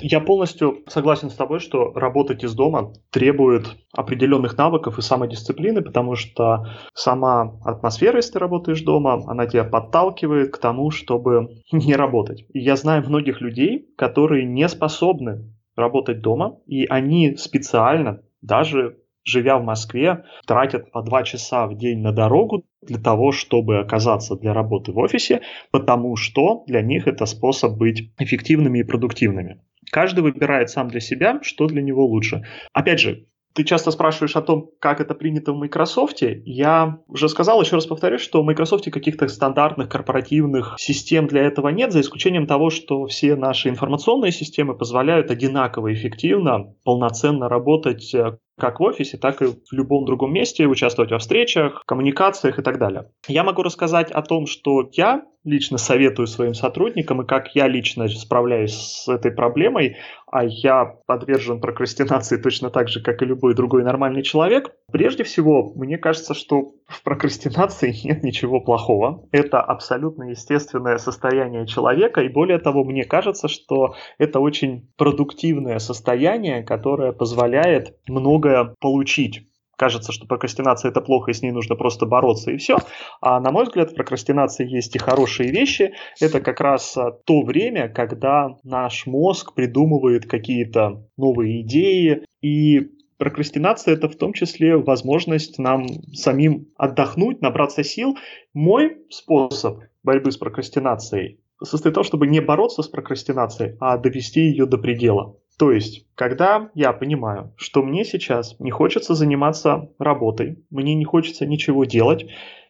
[0.00, 6.14] Я полностью согласен с тобой, что работать из дома требует определенных навыков и самодисциплины, потому
[6.14, 12.44] что сама атмосфера, если ты работаешь дома, она тебя подталкивает к тому, чтобы не работать.
[12.52, 19.58] И я знаю многих людей, которые не способны работать дома, и они специально, даже живя
[19.58, 24.54] в Москве, тратят по два часа в день на дорогу для того, чтобы оказаться для
[24.54, 29.60] работы в офисе, потому что для них это способ быть эффективными и продуктивными.
[29.90, 32.42] Каждый выбирает сам для себя, что для него лучше.
[32.72, 33.26] Опять же,
[33.58, 36.18] ты часто спрашиваешь о том, как это принято в Microsoft.
[36.20, 41.68] Я уже сказал, еще раз повторюсь, что в Microsoft каких-то стандартных корпоративных систем для этого
[41.70, 48.38] нет, за исключением того, что все наши информационные системы позволяют одинаково эффективно, полноценно работать э,
[48.58, 52.78] как в офисе, так и в любом другом месте, участвовать во встречах, коммуникациях и так
[52.78, 53.10] далее.
[53.26, 58.08] Я могу рассказать о том, что я лично советую своим сотрудникам и как я лично
[58.08, 59.96] справляюсь с этой проблемой,
[60.30, 64.72] а я подвержен прокрастинации точно так же, как и любой другой нормальный человек.
[64.90, 69.26] Прежде всего, мне кажется, что в прокрастинации нет ничего плохого.
[69.32, 76.62] Это абсолютно естественное состояние человека, и более того, мне кажется, что это очень продуктивное состояние,
[76.62, 82.50] которое позволяет многое получить кажется, что прокрастинация это плохо, и с ней нужно просто бороться,
[82.50, 82.78] и все.
[83.20, 85.94] А на мой взгляд, в прокрастинации есть и хорошие вещи.
[86.20, 92.88] Это как раз а, то время, когда наш мозг придумывает какие-то новые идеи, и
[93.18, 98.16] прокрастинация это в том числе возможность нам самим отдохнуть, набраться сил.
[98.52, 104.40] Мой способ борьбы с прокрастинацией состоит в том, чтобы не бороться с прокрастинацией, а довести
[104.40, 105.36] ее до предела.
[105.58, 111.46] То есть, когда я понимаю, что мне сейчас не хочется заниматься работой, мне не хочется
[111.46, 112.26] ничего делать,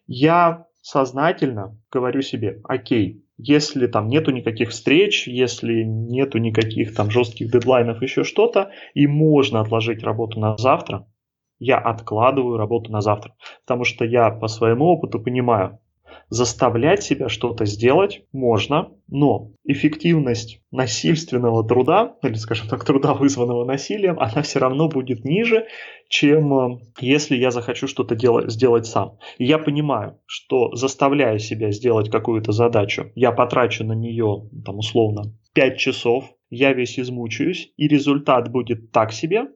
[0.06, 7.52] я сознательно говорю себе, окей, если там нету никаких встреч, если нету никаких там жестких
[7.52, 11.06] дедлайнов, еще что-то, и можно отложить работу на завтра,
[11.58, 13.34] я откладываю работу на завтра.
[13.66, 15.78] Потому что я по своему опыту понимаю,
[16.30, 24.18] Заставлять себя что-то сделать можно, но эффективность насильственного труда, или, скажем так, труда, вызванного насилием,
[24.20, 25.66] она все равно будет ниже,
[26.08, 29.18] чем э, если я захочу что-то делать, сделать сам.
[29.38, 35.32] И я понимаю, что заставляя себя сделать какую-то задачу, я потрачу на нее, там, условно,
[35.54, 39.48] 5 часов, я весь измучаюсь, и результат будет так себе,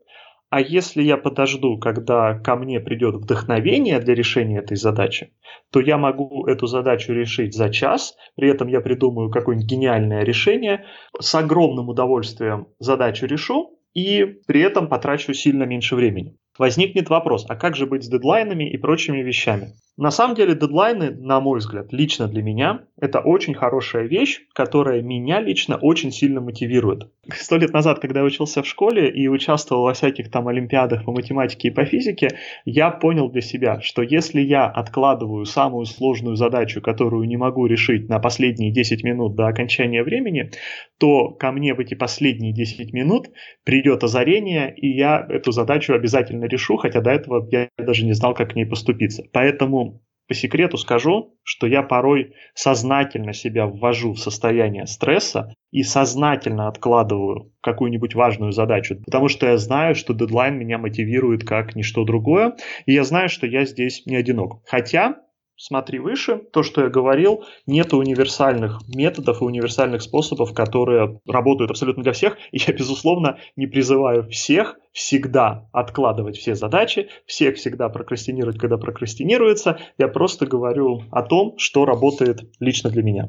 [0.53, 5.33] а если я подожду, когда ко мне придет вдохновение для решения этой задачи,
[5.71, 10.85] то я могу эту задачу решить за час, при этом я придумаю какое-нибудь гениальное решение,
[11.19, 16.37] с огромным удовольствием задачу решу, и при этом потрачу сильно меньше времени.
[16.59, 19.69] Возникнет вопрос, а как же быть с дедлайнами и прочими вещами?
[19.99, 25.03] На самом деле дедлайны, на мой взгляд, лично для меня, это очень хорошая вещь, которая
[25.03, 27.11] меня лично очень сильно мотивирует.
[27.31, 31.13] Сто лет назад, когда я учился в школе и участвовал во всяких там олимпиадах по
[31.13, 32.29] математике и по физике,
[32.65, 38.09] я понял для себя, что если я откладываю самую сложную задачу, которую не могу решить
[38.09, 40.53] на последние 10 минут до окончания времени,
[40.99, 43.29] то ко мне в эти последние 10 минут
[43.63, 48.33] придет озарение, и я эту задачу обязательно решу, хотя до этого я даже не знал,
[48.33, 49.25] как к ней поступиться.
[49.33, 49.92] Поэтому
[50.29, 57.53] по секрету скажу, что я порой сознательно себя ввожу в состояние стресса и сознательно откладываю
[57.61, 62.57] какую-нибудь важную задачу, потому что я знаю, что дедлайн меня мотивирует как ничто другое,
[62.87, 64.63] и я знаю, что я здесь не одинок.
[64.67, 65.17] Хотя
[65.57, 72.03] смотри выше, то, что я говорил, нет универсальных методов и универсальных способов, которые работают абсолютно
[72.03, 72.37] для всех.
[72.51, 79.79] И я, безусловно, не призываю всех всегда откладывать все задачи, всех всегда прокрастинировать, когда прокрастинируется.
[79.99, 83.29] Я просто говорю о том, что работает лично для меня.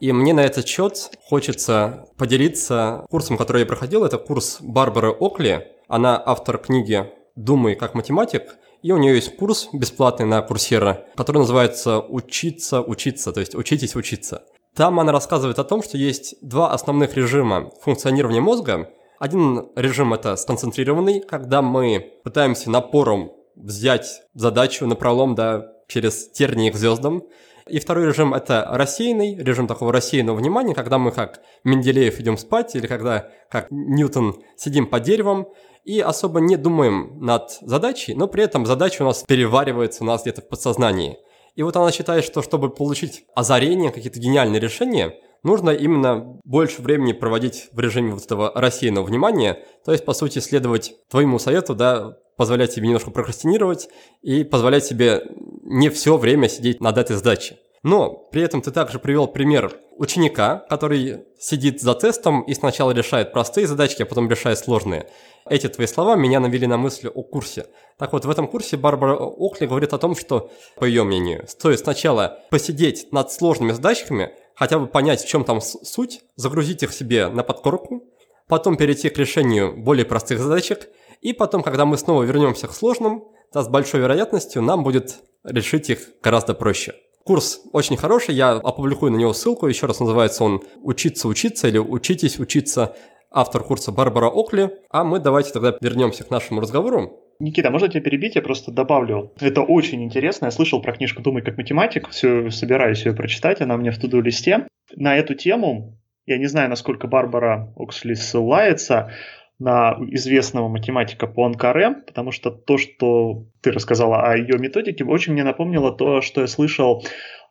[0.00, 4.04] И мне на этот счет хочется поделиться курсом, который я проходил.
[4.04, 5.66] Это курс Барбары Окли.
[5.88, 8.58] Она автор книги «Думай как математик».
[8.84, 13.96] И у нее есть курс бесплатный на Курсера, который называется «Учиться, учиться», то есть «Учитесь
[13.96, 14.44] учиться».
[14.76, 18.90] Там она рассказывает о том, что есть два основных режима функционирования мозга.
[19.18, 26.68] Один режим– это сконцентрированный, когда мы пытаемся напором взять задачу на пролом да, через тернии
[26.70, 27.22] к звездам.
[27.66, 32.76] И второй режим– это рассеянный, режим такого рассеянного внимания, когда мы как Менделеев идем спать,
[32.76, 35.48] или когда, как Ньютон, сидим под деревом
[35.84, 40.22] и особо не думаем над задачей, но при этом задача у нас переваривается у нас
[40.22, 41.18] где-то в подсознании.
[41.54, 47.12] И вот она считает, что чтобы получить озарение, какие-то гениальные решения, нужно именно больше времени
[47.12, 52.18] проводить в режиме вот этого рассеянного внимания, то есть, по сути, следовать твоему совету, да,
[52.36, 53.88] позволять себе немножко прокрастинировать
[54.22, 55.22] и позволять себе
[55.62, 57.56] не все время сидеть над этой задачей.
[57.84, 63.32] Но при этом ты также привел пример ученика, который сидит за тестом и сначала решает
[63.32, 65.06] простые задачки, а потом решает сложные.
[65.48, 67.66] Эти твои слова меня навели на мысли о курсе.
[67.98, 71.80] Так вот, в этом курсе Барбара Окли говорит о том, что, по ее мнению, стоит
[71.80, 77.28] сначала посидеть над сложными задачками, хотя бы понять, в чем там суть, загрузить их себе
[77.28, 78.02] на подкорку,
[78.48, 80.88] потом перейти к решению более простых задачек,
[81.24, 85.90] и потом, когда мы снова вернемся к сложным, то с большой вероятностью нам будет решить
[85.90, 86.94] их гораздо проще.
[87.24, 91.78] Курс очень хороший, я опубликую на него ссылку, еще раз называется он «Учиться учиться» или
[91.78, 92.94] «Учитесь учиться»,
[93.34, 94.70] автор курса Барбара Окли.
[94.90, 97.20] А мы давайте тогда вернемся к нашему разговору.
[97.40, 98.36] Никита, можно тебя перебить?
[98.36, 99.32] Я просто добавлю.
[99.40, 100.46] Это очень интересно.
[100.46, 102.08] Я слышал про книжку «Думай как математик».
[102.10, 103.60] Все, собираюсь ее прочитать.
[103.60, 104.68] Она у меня в туду-листе.
[104.94, 109.10] На эту тему, я не знаю, насколько Барбара Оксли ссылается,
[109.58, 115.44] на известного математика Пуанкаре, потому что то, что ты рассказала о ее методике, очень мне
[115.44, 117.04] напомнило то, что я слышал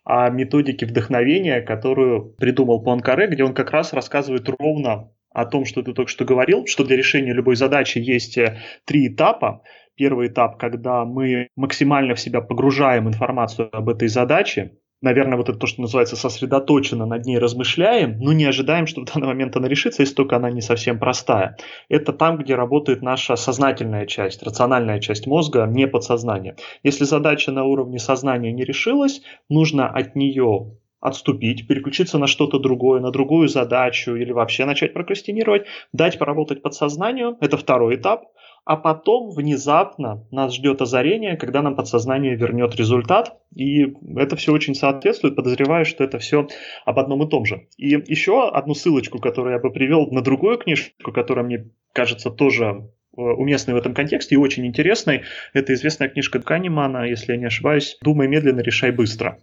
[0.03, 5.81] о методике вдохновения, которую придумал Пуанкаре, где он как раз рассказывает ровно о том, что
[5.81, 9.63] ты только что говорил, что для решения любой задачи есть э, три этапа.
[9.95, 15.59] Первый этап, когда мы максимально в себя погружаем информацию об этой задаче, наверное, вот это
[15.59, 19.67] то, что называется сосредоточенно над ней размышляем, но не ожидаем, что в данный момент она
[19.67, 21.57] решится, если только она не совсем простая.
[21.89, 26.55] Это там, где работает наша сознательная часть, рациональная часть мозга, не подсознание.
[26.81, 33.01] Если задача на уровне сознания не решилась, нужно от нее отступить, переключиться на что-то другое,
[33.01, 37.37] на другую задачу или вообще начать прокрастинировать, дать поработать подсознанию.
[37.41, 38.23] Это второй этап
[38.65, 44.73] а потом внезапно нас ждет озарение, когда нам подсознание вернет результат, и это все очень
[44.73, 46.47] соответствует, подозреваю, что это все
[46.85, 47.67] об одном и том же.
[47.77, 52.65] И еще одну ссылочку, которую я бы привел на другую книжку, которая мне кажется тоже
[52.65, 55.23] э, уместной в этом контексте и очень интересной,
[55.53, 59.39] это известная книжка Канемана, если я не ошибаюсь, «Думай медленно, решай быстро».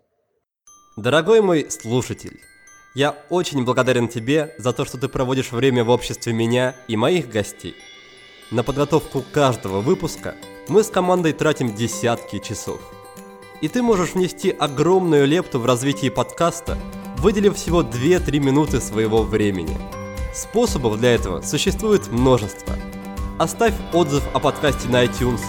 [0.96, 2.38] Дорогой мой слушатель,
[2.94, 7.28] я очень благодарен тебе за то, что ты проводишь время в обществе меня и моих
[7.28, 7.74] гостей–
[8.51, 10.35] на подготовку каждого выпуска
[10.69, 12.81] мы с командой тратим десятки часов.
[13.61, 16.77] И ты можешь внести огромную лепту в развитие подкаста,
[17.19, 19.79] выделив всего 2-3 минуты своего времени.
[20.35, 22.75] Способов для этого существует множество.
[23.39, 25.43] Оставь отзыв о подкасте на iTunes,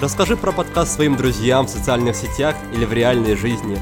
[0.00, 3.78] расскажи про подкаст своим друзьям в социальных сетях или в реальной жизни,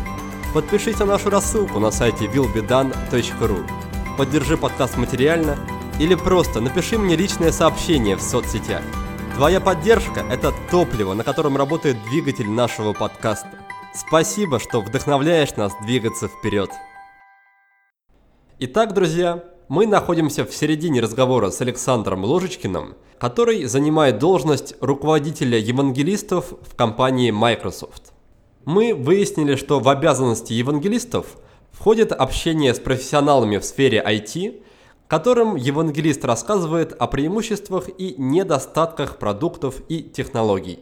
[0.53, 3.71] подпишись на нашу рассылку на сайте willbedone.ru,
[4.17, 5.59] поддержи подкаст материально–
[5.98, 8.82] или просто напиши мне личное сообщение в соцсетях.
[9.37, 13.50] Твоя поддержка– это топливо, на котором работает двигатель нашего подкаста.
[13.94, 16.70] Спасибо, что вдохновляешь нас двигаться вперед.
[18.59, 26.52] Итак, друзья, мы находимся в середине разговора с Александром Ложечкиным, который занимает должность руководителя евангелистов
[26.62, 28.12] в компании Microsoft.
[28.64, 31.26] Мы выяснили, что в обязанности евангелистов
[31.72, 34.62] входит общение с профессионалами в сфере IT
[35.09, 40.81] которым евангелист рассказывает о преимуществах и недостатках продуктов и технологий.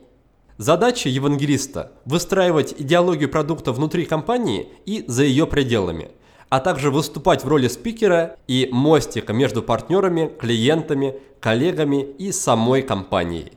[0.56, 6.12] Задача евангелиста– выстраивать идеологию продукта внутри компании и за ее пределами,
[6.48, 13.52] а также выступать в роли спикера и мостика между партнерами, клиентами, коллегами и самой компанией.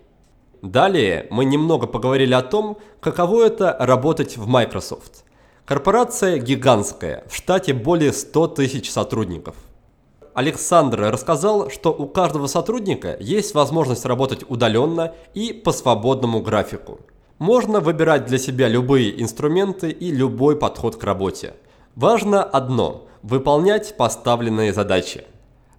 [0.63, 5.23] Далее мы немного поговорили о том, каково это работать в Microsoft.
[5.65, 9.56] Корпорация гигантская, в штате более 100 тысяч сотрудников.
[10.38, 17.00] Александр рассказал, что у каждого сотрудника есть возможность работать удаленно и по свободному графику.
[17.40, 21.56] Можно выбирать для себя любые инструменты и любой подход к работе.
[21.96, 25.23] Важно одно– выполнять поставленные задачи.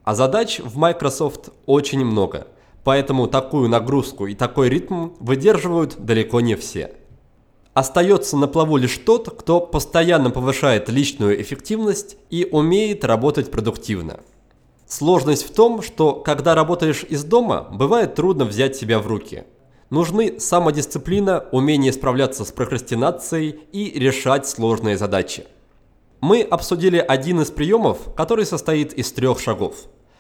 [0.03, 2.49] А задач в Microsoft очень много,
[2.83, 6.97] поэтому такую нагрузку и такой ритм выдерживают далеко не все.
[7.75, 14.19] Остается на плаву лишь тот, кто постоянно повышает личную эффективность и умеет работать продуктивно.
[14.89, 19.45] Сложность в том, что когда работаешь из дома, бывает трудно взять себя в руки–
[19.91, 25.47] Нужны самодисциплина, умение справляться с прокрастинацией и решать сложные задачи.
[26.21, 29.77] Мы обсудили один из приемов, который состоит из трех шагов.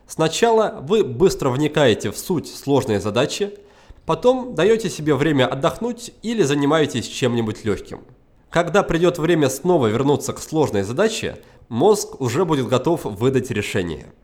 [0.06, 3.58] Сначала вы быстро вникаете в суть сложной задачи,
[4.06, 8.04] потом даете себе время отдохнуть или занимаетесь чем-нибудь легким.
[8.48, 11.36] Когда придет время снова вернуться к сложной задаче,
[11.68, 14.14] мозг уже будет готов выдать решение.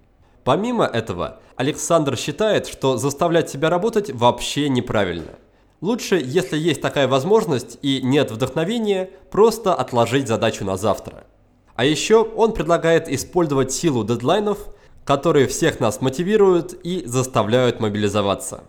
[0.45, 5.39] Помимо этого, Александр считает, что заставлять себя работать вообще неправильно.
[5.81, 11.25] Лучше, если есть такая возможность и нет вдохновения, просто отложить задачу на завтра.
[11.75, 14.59] А еще он предлагает использовать силу дедлайнов,
[15.05, 18.65] которые всех нас мотивируют и заставляют мобилизоваться.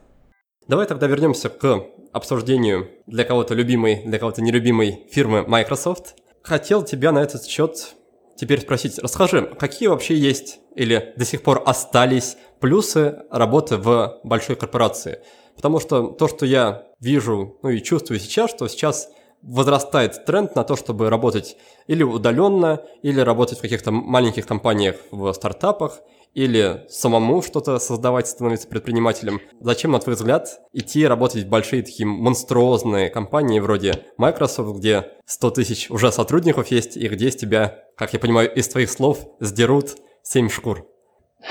[0.68, 6.16] Давай тогда вернемся к обсуждению для кого-то любимой, для кого-то нелюбимой фирмы Microsoft.
[6.42, 7.96] Хотел тебя на этот счет
[8.36, 14.56] теперь спросить, расскажи, какие вообще есть или до сих пор остались плюсы работы в большой
[14.56, 15.22] корпорации?
[15.56, 19.10] Потому что то, что я вижу, ну и чувствую сейчас, что сейчас
[19.42, 21.56] возрастает тренд на то, чтобы работать
[21.88, 26.00] или удаленно, или работать в каких-то маленьких компаниях в стартапах,
[26.36, 29.42] или самому что-то создавать, становиться предпринимателем.
[29.62, 35.52] Зачем, на твой взгляд, идти работать в большие такие монструозные компании вроде Microsoft, где 100
[35.52, 39.96] тысяч уже сотрудников есть, и где с тебя, как я понимаю, из твоих слов сдерут
[40.24, 40.86] 7 шкур?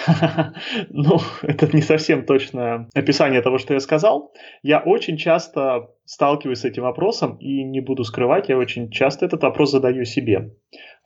[0.88, 4.32] Ну, это не совсем точное описание того, что я сказал.
[4.62, 9.42] Я очень часто сталкиваюсь с этим вопросом и не буду скрывать, я очень часто этот
[9.42, 10.52] вопрос задаю себе.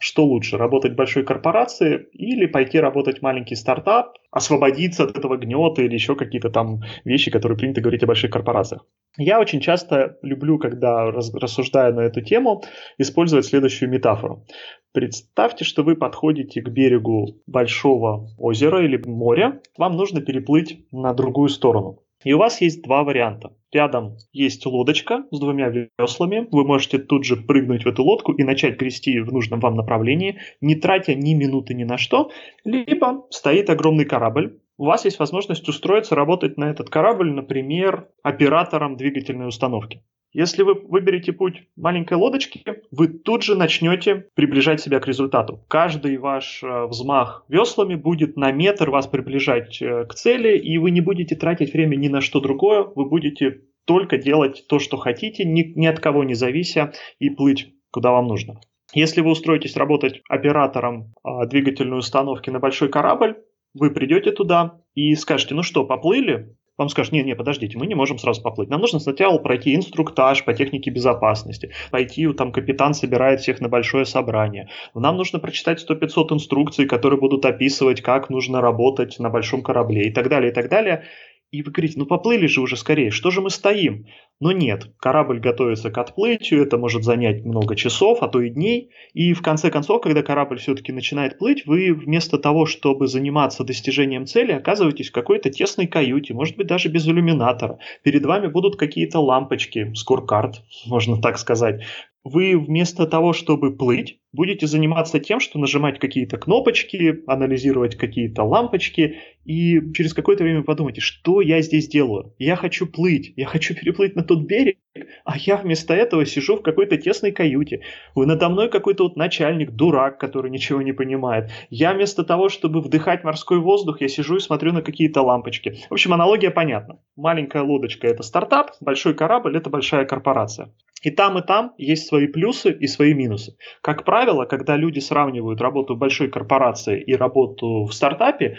[0.00, 5.36] Что лучше, работать в большой корпорации или пойти работать в маленький стартап, освободиться от этого
[5.36, 8.86] гнета или еще какие-то там вещи, которые принято говорить о больших корпорациях?
[9.16, 12.62] Я очень часто люблю, когда рассуждаю на эту тему,
[12.98, 14.46] использовать следующую метафору.
[14.92, 19.60] Представьте, что вы подходите к берегу большого озера или моря.
[19.76, 22.02] Вам нужно переплыть на другую сторону.
[22.24, 23.52] И у вас есть два варианта.
[23.72, 26.48] Рядом есть лодочка с двумя веслами.
[26.50, 30.40] Вы можете тут же прыгнуть в эту лодку и начать грести в нужном вам направлении,
[30.60, 32.30] не тратя ни минуты ни на что.
[32.64, 34.60] Либо стоит огромный корабль.
[34.78, 40.02] У вас есть возможность устроиться работать на этот корабль, например, оператором двигательной установки.
[40.38, 42.62] Если вы выберете путь маленькой лодочки,
[42.92, 45.64] вы тут же начнете приближать себя к результату.
[45.66, 50.92] Каждый ваш э, взмах веслами будет на метр вас приближать э, к цели, и вы
[50.92, 55.44] не будете тратить время ни на что другое, вы будете только делать то, что хотите,
[55.44, 58.60] ни, ни от кого не завися, и плыть куда вам нужно.
[58.94, 63.38] Если вы устроитесь работать оператором а, двигательной установки на большой корабль,
[63.74, 66.56] вы придете туда и скажете, ну что, поплыли?
[66.78, 68.70] Вам скажут, не, не, подождите, мы не можем сразу поплыть.
[68.70, 74.06] Нам нужно сначала пройти инструктаж по технике безопасности, пойти, там капитан собирает всех на большое
[74.06, 74.68] собрание.
[74.94, 80.12] Нам нужно прочитать 100-500 инструкций, которые будут описывать, как нужно работать на большом корабле и
[80.12, 81.04] так далее, и так далее.
[81.50, 84.06] И вы говорите, ну поплыли же уже скорее, что же мы стоим?
[84.40, 88.90] Но нет, корабль готовится к отплытию, это может занять много часов, а то и дней.
[89.12, 94.26] И в конце концов, когда корабль все-таки начинает плыть, вы вместо того, чтобы заниматься достижением
[94.26, 97.78] цели, оказываетесь в какой-то тесной каюте, может быть даже без иллюминатора.
[98.04, 101.82] Перед вами будут какие-то лампочки, скоркард, можно так сказать,
[102.24, 109.16] вы вместо того, чтобы плыть, будете заниматься тем, что нажимать какие-то кнопочки, анализировать какие-то лампочки,
[109.44, 112.34] и через какое-то время подумайте, что я здесь делаю?
[112.38, 114.78] Я хочу плыть, я хочу переплыть на тот берег,
[115.24, 117.82] а я вместо этого сижу в какой-то тесной каюте.
[118.14, 121.50] Вы надо мной какой-то вот начальник, дурак, который ничего не понимает.
[121.70, 125.78] Я вместо того, чтобы вдыхать морской воздух, я сижу и смотрю на какие-то лампочки.
[125.88, 127.00] В общем, аналогия понятна.
[127.16, 130.72] Маленькая лодочка– это стартап, большой корабль– это большая корпорация.
[131.02, 133.56] И там, и там есть свои плюсы и свои минусы.
[133.82, 138.58] Как правило, когда люди сравнивают работу большой корпорации и работу в стартапе,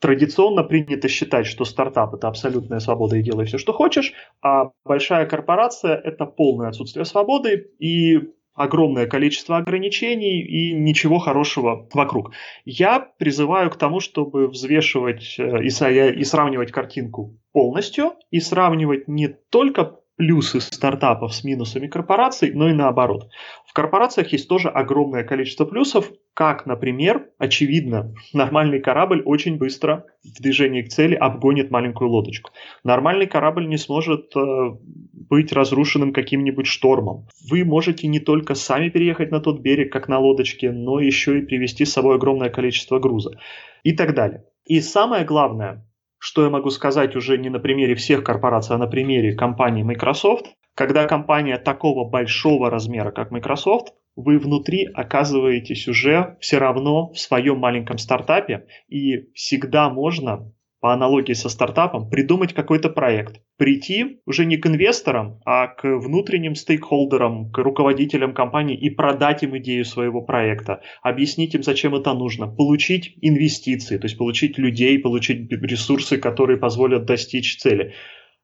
[0.00, 5.26] традиционно принято считать, что стартап это абсолютная свобода и делай все, что хочешь, а большая
[5.26, 8.20] корпорация это полное отсутствие свободы и
[8.54, 12.32] огромное количество ограничений и ничего хорошего вокруг.
[12.64, 19.28] Я призываю к тому, чтобы взвешивать э, и, и сравнивать картинку полностью, и сравнивать не
[19.28, 23.30] только плюсы стартапов с минусами корпораций, но и наоборот.
[23.68, 30.40] В корпорациях есть тоже огромное количество плюсов, как, например, очевидно, нормальный корабль очень быстро в
[30.40, 32.50] движении к цели обгонит маленькую лодочку.
[32.82, 34.40] Нормальный корабль не сможет э,
[35.12, 37.28] быть разрушенным каким-нибудь штормом.
[37.50, 41.42] Вы можете не только сами переехать на тот берег, как на лодочке, но еще и
[41.42, 43.32] привезти с собой огромное количество груза
[43.82, 44.44] и так далее.
[44.64, 45.86] И самое главное,
[46.18, 50.46] что я могу сказать уже не на примере всех корпораций, а на примере компании Microsoft,
[50.78, 57.58] когда компания такого большого размера, как Microsoft, вы внутри оказываетесь уже все равно в своем
[57.58, 64.56] маленьком стартапе, и всегда можно по аналогии со стартапом, придумать какой-то проект, прийти уже не
[64.56, 70.80] к инвесторам, а к внутренним стейкхолдерам, к руководителям компании и продать им идею своего проекта,
[71.02, 77.04] объяснить им, зачем это нужно, получить инвестиции, то есть получить людей, получить ресурсы, которые позволят
[77.04, 77.94] достичь цели.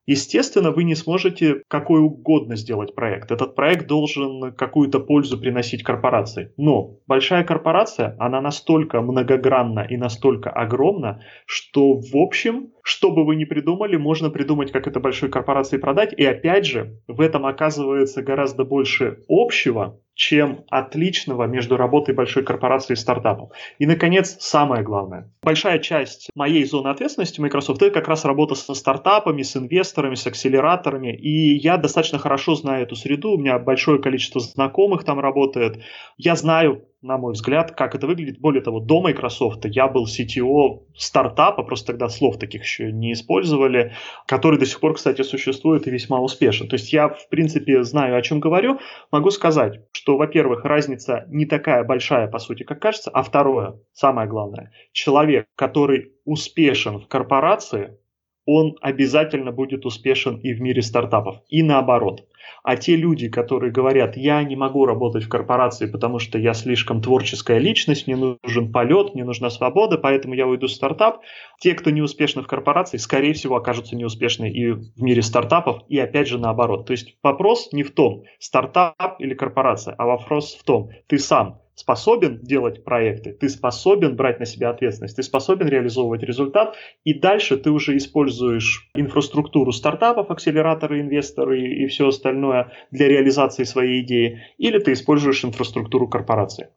[0.07, 3.31] Естественно, вы не сможете какой угодно сделать проект.
[3.31, 6.53] Этот проект должен какую-то пользу приносить корпорации.
[6.57, 13.37] Но большая корпорация, она настолько многогранна и настолько огромна, что в общем, что бы вы
[13.37, 16.13] ни придумали, можно придумать, как это большой корпорации продать.
[16.13, 22.93] И опять же, в этом оказывается гораздо больше общего, чем отличного между работой большой корпорации
[22.93, 23.51] и стартапом.
[23.79, 25.33] И, наконец, самое главное.
[25.43, 30.27] Большая часть моей зоны ответственности Microsoft это как раз работа со стартапами, с инвесторами, с
[30.27, 31.15] акселераторами.
[31.15, 33.33] И я достаточно хорошо знаю эту среду.
[33.33, 35.83] У меня большое количество знакомых там работает.
[36.17, 38.41] Я знаю, на мой взгляд, как это выглядит.
[38.41, 43.93] Более того, до Microsoft я был CTO стартапа, просто тогда слов таких еще не использовали,
[44.27, 46.67] который до сих пор, кстати, существует и весьма успешен.
[46.67, 48.79] То есть я, в принципе, знаю, о чем говорю.
[49.13, 54.27] Могу сказать, что, во-первых, разница не такая большая, по сути, как кажется, а второе, самое
[54.27, 57.99] главное, человек, который успешен в корпорации,
[58.47, 62.27] он обязательно будет успешен и в мире стартапов, и наоборот.
[62.63, 67.01] А те люди, которые говорят, я не могу работать в корпорации, потому что я слишком
[67.01, 71.21] творческая личность, мне нужен полет, мне нужна свобода, поэтому я уйду в стартап,
[71.59, 75.99] те, кто не успешны в корпорации, скорее всего, окажутся неуспешны и в мире стартапов, и
[75.99, 76.87] опять же наоборот.
[76.87, 81.61] То есть вопрос не в том, стартап или корпорация, а вопрос в том, ты сам
[81.75, 87.57] способен делать проекты, ты способен брать на себя ответственность, ты способен реализовывать результат, и дальше
[87.57, 94.79] ты уже используешь инфраструктуру стартапов, акселераторы, инвесторы и все остальное для реализации своей идеи, или
[94.79, 96.69] ты используешь инфраструктуру корпорации.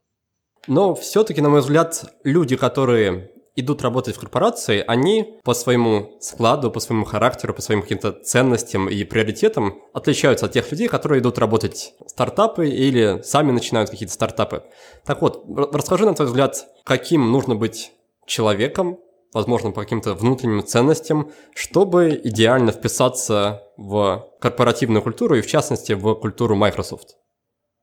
[0.67, 6.71] Но все-таки, на мой взгляд, люди, которые идут работать в корпорации, они по своему складу,
[6.71, 11.39] по своему характеру, по своим каким-то ценностям и приоритетам отличаются от тех людей, которые идут
[11.39, 14.63] работать в стартапы или сами начинают какие-то стартапы.
[15.05, 15.43] Так вот,
[15.73, 17.91] расскажи, на твой взгляд, каким нужно быть
[18.27, 18.99] человеком,
[19.33, 26.13] возможно, по каким-то внутренним ценностям, чтобы идеально вписаться в корпоративную культуру и, в частности, в
[26.15, 27.17] культуру Microsoft.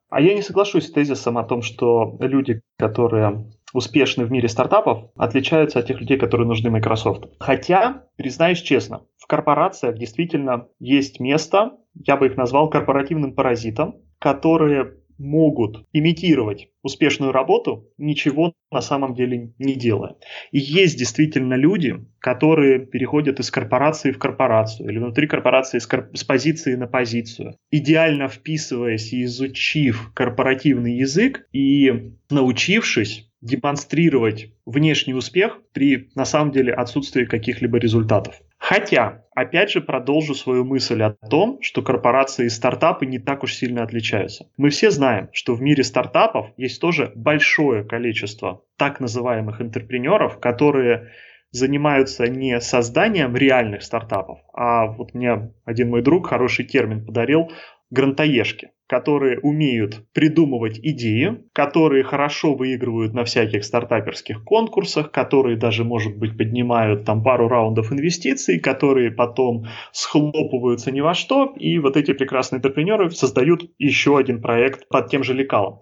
[0.09, 5.11] А я не соглашусь с тезисом о том, что люди, которые успешны в мире стартапов,
[5.17, 7.25] отличаются от тех людей, которые нужны Microsoft.
[7.39, 14.95] Хотя, признаюсь честно, в корпорациях действительно есть место, я бы их назвал корпоративным паразитом, которые
[15.19, 20.17] могут имитировать успешную работу, ничего на самом деле не делая.
[20.51, 26.11] И есть действительно люди, которые переходят из корпорации в корпорацию или внутри корпорации с, кор-
[26.15, 35.61] с позиции на позицию, идеально вписываясь и изучив корпоративный язык и научившись демонстрировать внешний успех
[35.73, 38.41] при, на самом деле, отсутствии каких-либо результатов.
[38.57, 43.55] Хотя, опять же, продолжу свою мысль о том, что корпорации и стартапы не так уж
[43.55, 44.49] сильно отличаются.
[44.57, 51.11] Мы все знаем, что в мире стартапов есть тоже большое количество так называемых интерпренеров, которые
[51.55, 57.53] занимаются не созданием реальных стартапов, а вот мне один мой друг хороший термин подарил
[57.95, 66.19] грантоежки, которые умеют придумывать идеи, которые хорошо выигрывают на всяких стартаперских конкурсах, которые даже, может
[66.19, 72.13] быть, поднимают там пару раундов инвестиций, которые потом схлопываются ни во что, и вот эти
[72.13, 75.81] прекрасные интерпренеры создают еще один проект под тем же лекалом.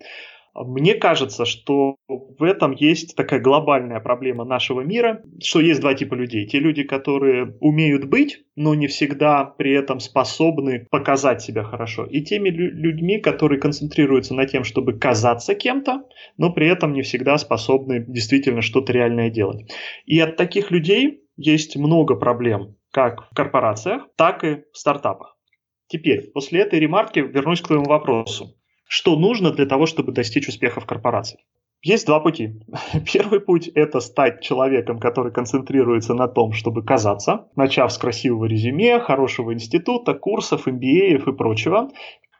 [0.55, 6.15] Мне кажется, что в этом есть такая глобальная проблема нашего мира, что есть два типа
[6.15, 6.47] людей.
[6.47, 12.05] Те люди, которые умеют быть, но не всегда при этом способны показать себя хорошо.
[12.05, 16.05] И теми людьми, которые концентрируются на тем, чтобы казаться кем-то,
[16.37, 19.73] но при этом не всегда способны действительно что-то реальное делать.
[20.05, 25.39] И от таких людей есть много проблем, как в корпорациях, так и в стартапах.
[25.87, 28.55] Теперь, после этой ремарки вернусь к твоему вопросу
[28.93, 31.39] что нужно для того, чтобы достичь успеха в корпорации.
[31.83, 32.61] Есть два пути.
[33.13, 39.01] Первый путь– это стать человеком, который концентрируется на том, чтобы казаться, начав с красивого резюме,
[39.01, 41.89] хорошего института, курсов, MBA и прочего.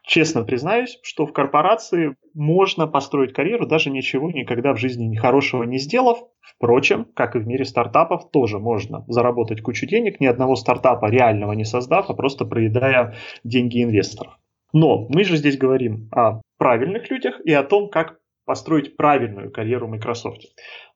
[0.05, 5.79] Честно признаюсь, что в корпорации можно построить карьеру, даже ничего никогда в жизни хорошего не
[5.79, 6.19] сделав.
[6.39, 11.53] Впрочем, как и в мире стартапов, тоже можно заработать кучу денег, ни одного стартапа реального
[11.53, 14.37] не создав, а просто проедая деньги инвесторов.
[14.73, 19.87] Но мы же здесь говорим о правильных людях и о том, как построить правильную карьеру
[19.87, 20.41] в Microsoft.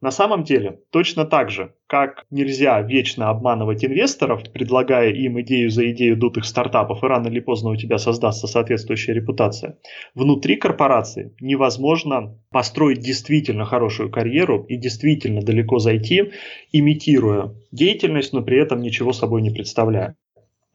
[0.02, 5.90] На самом деле, точно так же, как нельзя вечно обманывать инвесторов, предлагая им идею за
[5.92, 9.80] идею дутых стартапов, и рано или поздно у тебя создастся соответствующая репутация,
[10.14, 16.32] внутри корпорации невозможно построить действительно хорошую карьеру и действительно далеко зайти,
[16.72, 20.16] имитируя деятельность, но при этом ничего собой не представляя.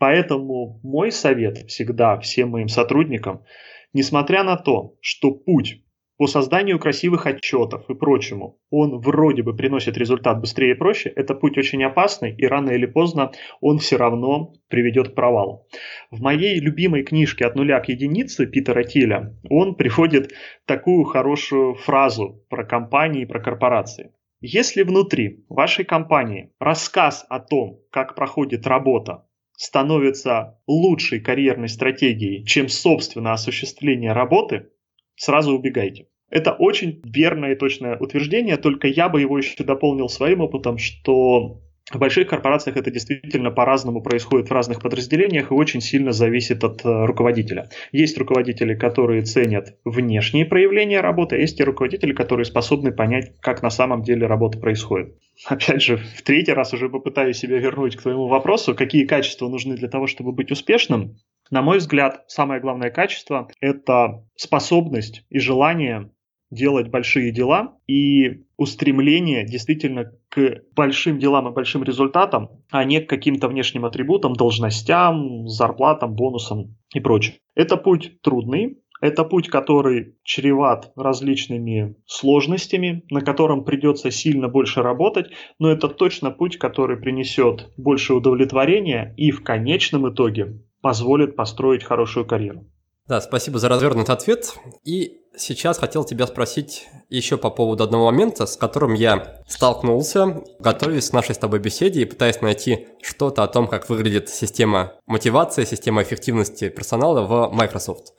[0.03, 3.45] Поэтому мой совет всегда всем моим сотрудникам,
[3.93, 5.85] несмотря на то, что путь
[6.19, 11.37] по созданию красивых отчетов и прочему, он вроде бы приносит результат быстрее и проще, это
[11.37, 13.31] путь очень опасный, и рано или поздно
[13.61, 15.69] он все равно приведет к провалу.
[16.11, 20.33] В моей любимой книжке «От нуля к единице» Питера Тиля он приводит
[20.67, 24.11] такую хорошую фразу про компании и про корпорации.
[24.41, 29.27] Если внутри вашей компании рассказ о том, как проходит работа,
[29.63, 34.71] становится лучшей карьерной стратегией, чем собственно осуществление работы,
[35.15, 36.09] сразу убегайте.
[36.31, 41.63] Это очень верное и точное утверждение, только я бы его еще дополнил своим опытом, что
[41.91, 46.85] в больших корпорациях это действительно по-разному происходит в разных подразделениях и очень сильно зависит от
[46.85, 47.69] э, руководителя.
[47.91, 53.63] Есть руководители, которые ценят внешние проявления работы, а есть и руководители, которые способны понять, как
[53.63, 55.17] на самом деле работа происходит.
[55.47, 59.75] Опять же, в третий раз уже попытаюсь себя вернуть к твоему вопросу, какие качества нужны
[59.75, 61.17] для того, чтобы быть успешным.
[61.51, 66.11] На мой взгляд, самое главное качество– это способность и желание
[66.53, 73.09] делать большие дела и устремление действительно к большим делам и большим результатам, а не к
[73.09, 77.39] каким-то внешним атрибутам, должностям, зарплатам, бонусам и прочее.
[77.55, 85.31] Это путь трудный, это путь, который чреват различными сложностями, на котором придется сильно больше работать,
[85.59, 92.27] но это точно путь, который принесет больше удовлетворения и в конечном итоге позволит построить хорошую
[92.27, 92.67] карьеру.
[93.09, 94.55] Да, спасибо за развернутый ответ.
[94.85, 101.11] И сейчас хотел тебя спросить еще по поводу одного момента, с которым я столкнулся, готовясь
[101.11, 105.65] к нашей с тобой беседе и пытаясь найти что-то о том, как выглядит система мотивации,
[105.65, 108.15] система эффективности персонала в Microsoft.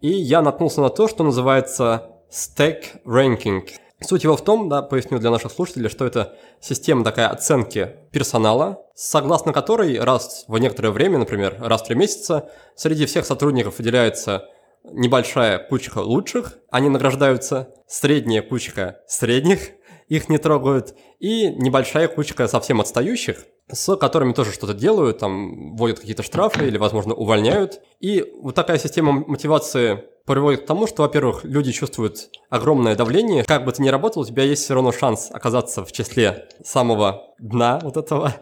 [0.00, 3.68] И я наткнулся на то, что называется Stack Ranking–
[4.00, 8.84] Суть его в том, да, поясню для наших слушателей, что это система такая оценки персонала,
[8.94, 14.48] согласно которой раз в некоторое время, например, раз в три месяца, среди всех сотрудников выделяется
[14.84, 19.70] небольшая кучка лучших, они награждаются, средняя кучка средних,
[20.08, 26.00] их не трогают, и небольшая кучка совсем отстающих, с которыми тоже что-то делают, там вводят
[26.00, 27.80] какие-то штрафы или, возможно, увольняют.
[28.00, 33.44] И вот такая система мотивации приводит к тому, что, во-первых, люди чувствуют огромное давление.
[33.44, 37.34] Как бы ты ни работал, у тебя есть все равно шанс оказаться в числе самого
[37.38, 38.34] дна вот этого.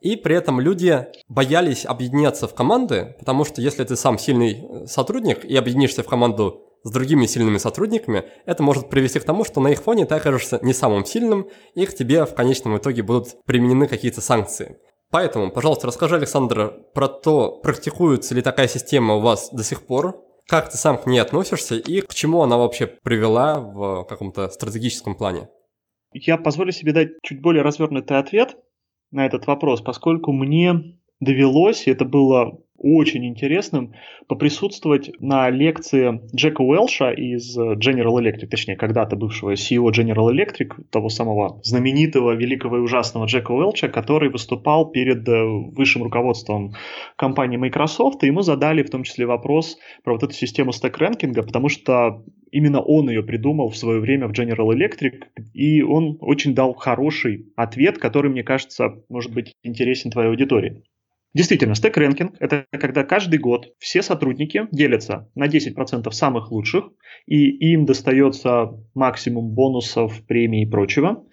[0.00, 5.44] И при этом люди боялись объединяться в команды, потому что если ты сам сильный сотрудник
[5.44, 9.68] и объединишься в команду с другими сильными сотрудниками, это может привести к тому, что на
[9.68, 13.88] их фоне ты окажешься не самым сильным, и к тебе в конечном итоге будут применены
[13.88, 14.76] какие-то санкции.
[15.10, 20.22] Поэтому, пожалуйста, расскажи, Александр, про то, практикуется ли такая система у вас до сих пор,
[20.46, 25.16] как ты сам к ней относишься и к чему она вообще привела в каком-то стратегическом
[25.16, 25.48] плане?
[26.12, 28.56] Я позволю себе дать чуть более развернутый ответ
[29.16, 33.94] на этот вопрос, поскольку мне довелось, и это было очень интересным
[34.28, 41.08] поприсутствовать на лекции Джека Уэлша из General Electric, точнее, когда-то бывшего CEO General Electric, того
[41.08, 46.74] самого знаменитого, великого и ужасного Джека Уэлча, который выступал перед э, высшим руководством
[47.16, 51.70] компании Microsoft, и ему задали в том числе вопрос про вот эту систему стек-рэнкинга, потому
[51.70, 56.74] что именно он ее придумал в свое время в General Electric, и он очень дал
[56.74, 60.84] хороший ответ, который, мне кажется, может быть интересен твоей аудитории.
[61.34, 66.88] Действительно, стек-рэнкинг– это когда каждый год все сотрудники делятся на 10% самых лучших,
[67.26, 71.26] и им достается максимум бонусов, премий и прочего,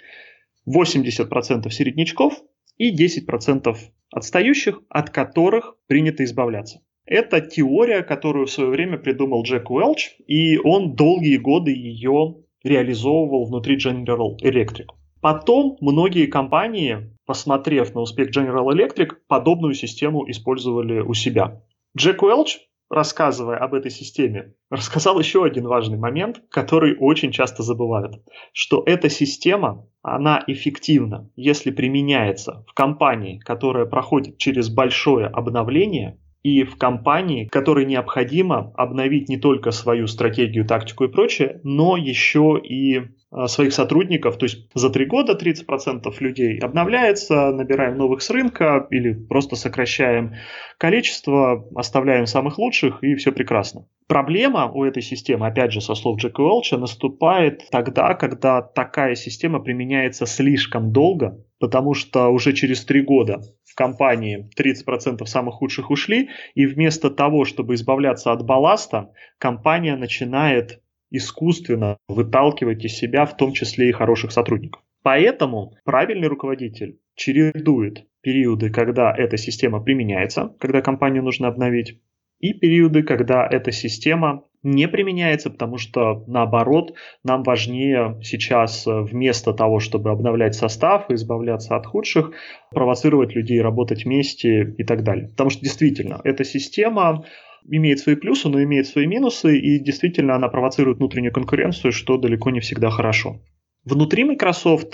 [0.68, 2.34] 80% середнячков
[2.78, 3.78] и 10%
[4.12, 6.82] отстающих, от которых принято избавляться.
[7.06, 13.46] Это теория, которую в свое время придумал Джек Уэлч, и он долгие годы ее реализовывал
[13.46, 14.88] внутри General Electric.
[15.22, 21.62] Потом многие компании посмотрев на успех General Electric, подобную систему использовали у себя.
[21.96, 22.60] Джек Уэлч
[22.94, 28.22] рассказывая об этой системе, рассказал еще один важный момент, который очень часто забывают,
[28.54, 36.64] что эта система, она эффективна, если применяется в компании, которая проходит через большое обновление, и
[36.64, 43.08] в компании, которой необходимо обновить не только свою стратегию, тактику и прочее, но еще и
[43.48, 49.14] своих сотрудников, то есть за три года 30% людей обновляется, набираем новых с рынка или
[49.14, 50.34] просто сокращаем
[50.78, 53.88] количество, оставляем самых лучших и все прекрасно.
[54.08, 59.60] Проблема у этой системы, опять же, со слов Джека Уэлча, наступает тогда, когда такая система
[59.60, 66.30] применяется слишком долго, потому что уже через три года в компании 30% самых худших ушли,
[66.54, 70.83] и вместо того, чтобы избавляться от балласта, компания начинает
[71.14, 74.82] искусственно выталкивать из себя в том числе и хороших сотрудников.
[75.04, 82.00] Поэтому правильный руководитель чередует периоды, когда эта система применяется, когда компанию нужно обновить,
[82.40, 86.94] и периоды, когда эта система не применяется, потому что наоборот,
[87.24, 92.32] нам важнее сейчас э, вместо того, чтобы обновлять состав и избавляться от худших,
[92.72, 95.30] провоцировать людей работать вместе и так далее.
[95.30, 97.26] Потому что действительно, эта система
[97.70, 102.50] имеет свои плюсы, но имеет свои минусы, и действительно она провоцирует внутреннюю конкуренцию, что далеко
[102.50, 103.42] не всегда хорошо.
[103.86, 104.94] Внутри Microsoft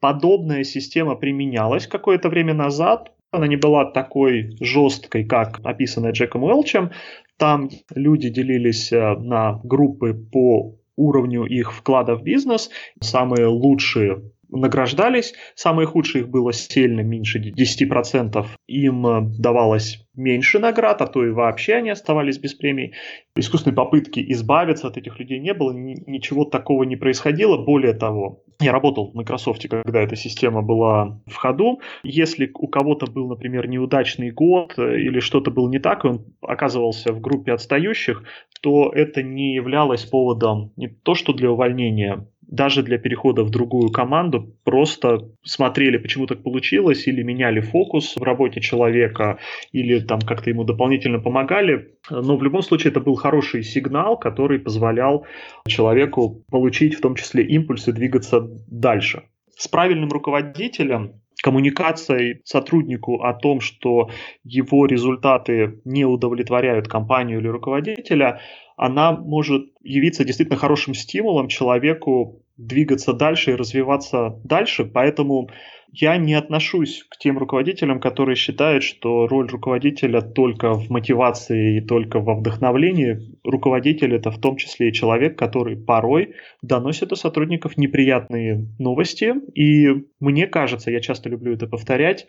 [0.00, 6.92] подобная система применялась какое-то время назад, она не была такой жесткой, как описанная Джеком Уэлчем.
[7.36, 12.70] Там люди делились э, на группы по уровню их вклада в бизнес.
[13.00, 15.34] Самые лучшие награждались.
[15.54, 18.46] Самые худшие их было сильно меньше 10%.
[18.66, 22.92] Им э, давалось меньше наград, а то и вообще они оставались без премий.
[23.36, 27.56] Искусственной попытки избавиться от этих людей не было, ничего такого не происходило.
[27.56, 31.80] Более того, я работал в Microsoft, когда эта система была в ходу.
[32.04, 36.24] Если у кого-то был, например, неудачный год э, или что-то было не так, и он
[36.42, 38.22] оказывался в группе отстающих,
[38.62, 43.90] то это не являлось поводом не то что для увольнения, даже для перехода в другую
[43.90, 49.38] команду просто смотрели, почему так получилось, или меняли фокус в работе человека,
[49.72, 51.94] или там как-то ему дополнительно помогали.
[52.10, 55.26] Но в любом случае это был хороший сигнал, который позволял
[55.66, 59.24] человеку получить в том числе импульсы двигаться дальше.
[59.56, 64.10] С правильным руководителем коммуникацией сотруднику о том, что
[64.44, 68.40] его результаты не удовлетворяют компанию или руководителя,
[68.76, 74.84] она может явиться действительно хорошим стимулом человеку двигаться дальше и развиваться дальше.
[74.84, 75.50] Поэтому
[75.96, 81.80] я не отношусь к тем руководителям, которые считают, что роль руководителя только в мотивации и
[81.80, 83.18] только во вдохновлении.
[83.44, 89.34] Руководитель это в том числе и человек, который порой доносит до сотрудников неприятные новости.
[89.54, 89.88] И
[90.18, 92.26] мне кажется, я часто люблю это повторять,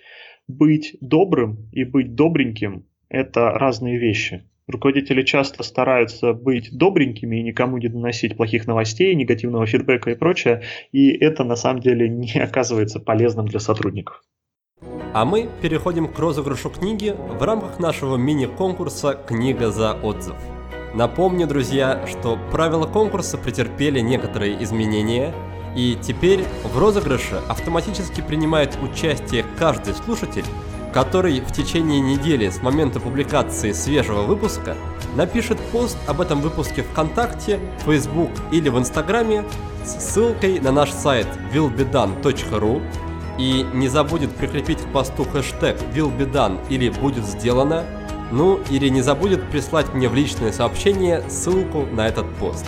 [0.47, 4.43] быть добрым и быть добреньким– это разные вещи.
[4.67, 10.63] Руководители часто стараются быть добренькими и никому не доносить плохих новостей, негативного фидбэка и прочее,
[10.91, 14.23] и это на самом деле не оказывается полезным для сотрудников.
[15.13, 20.35] А мы переходим к розыгрышу книги в рамках нашего мини-конкурса «Книга за отзыв».
[20.93, 25.33] Напомню, друзья, что правила конкурса претерпели некоторые изменения,
[25.75, 30.45] и теперь в розыгрыше автоматически принимает участие каждый слушатель,
[30.95, 34.77] который в течение недели с момента публикации свежего выпуска
[35.17, 39.43] напишет пост об этом выпуске ВКонтакте, Facebook или в Инстаграме
[39.83, 42.81] с ссылкой на наш сайт willbedone.ru
[43.37, 47.83] и не забудет прикрепить к посту хэштег willbedone или будет сделано,
[48.31, 52.65] ну или не забудет прислать мне в личное сообщение ссылку на этот пост.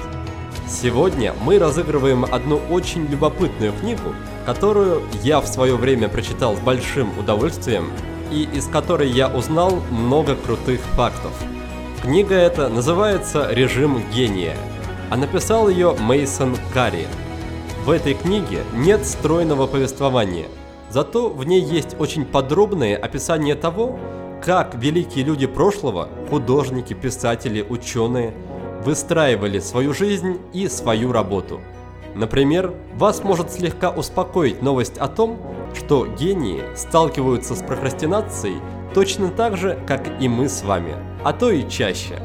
[0.67, 4.13] Сегодня мы разыгрываем одну очень любопытную книгу,
[4.45, 7.89] которую я в свое время прочитал с большим удовольствием
[8.31, 11.31] и из которой я узнал много крутых фактов.
[12.01, 14.55] Книга эта называется «Режим гения»,
[15.09, 17.07] а написал ее Мейсон Карри.
[17.85, 20.47] В этой книге нет стройного повествования,
[20.89, 23.99] зато в ней есть очень подробное описание того,
[24.43, 28.33] как великие люди прошлого, художники, писатели, ученые,
[28.83, 31.59] выстраивали свою жизнь и свою работу.
[32.17, 35.39] Например, вас может слегка успокоить новость о том,
[35.75, 38.57] что гении сталкиваются с прокрастинацией
[38.95, 42.19] точно так же, как и мы с вами, а то и чаще.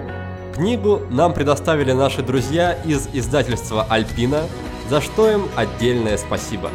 [0.55, 4.45] Книгу нам предоставили наши друзья из издательства Альпина,
[4.89, 6.71] за что им отдельное спасибо.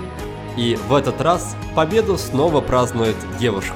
[0.56, 3.74] И в этот раз победу снова празднует девушка.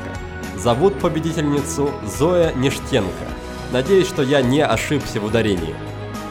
[0.55, 3.25] Зовут победительницу Зоя Нештенко.
[3.71, 5.73] Надеюсь, что я не ошибся в ударении.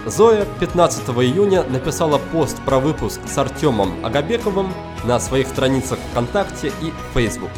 [0.06, 4.72] Зоя 15 июня написала пост про выпуск с Артемом Агабековым
[5.04, 7.50] на своих страницах ВКонтакте и Facebook.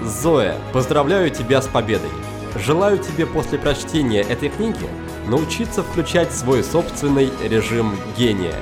[0.00, 2.10] Зоя, поздравляю тебя с победой!
[2.54, 4.88] Желаю тебе после прочтения этой книги
[5.26, 8.54] научиться включать свой собственный режим гения.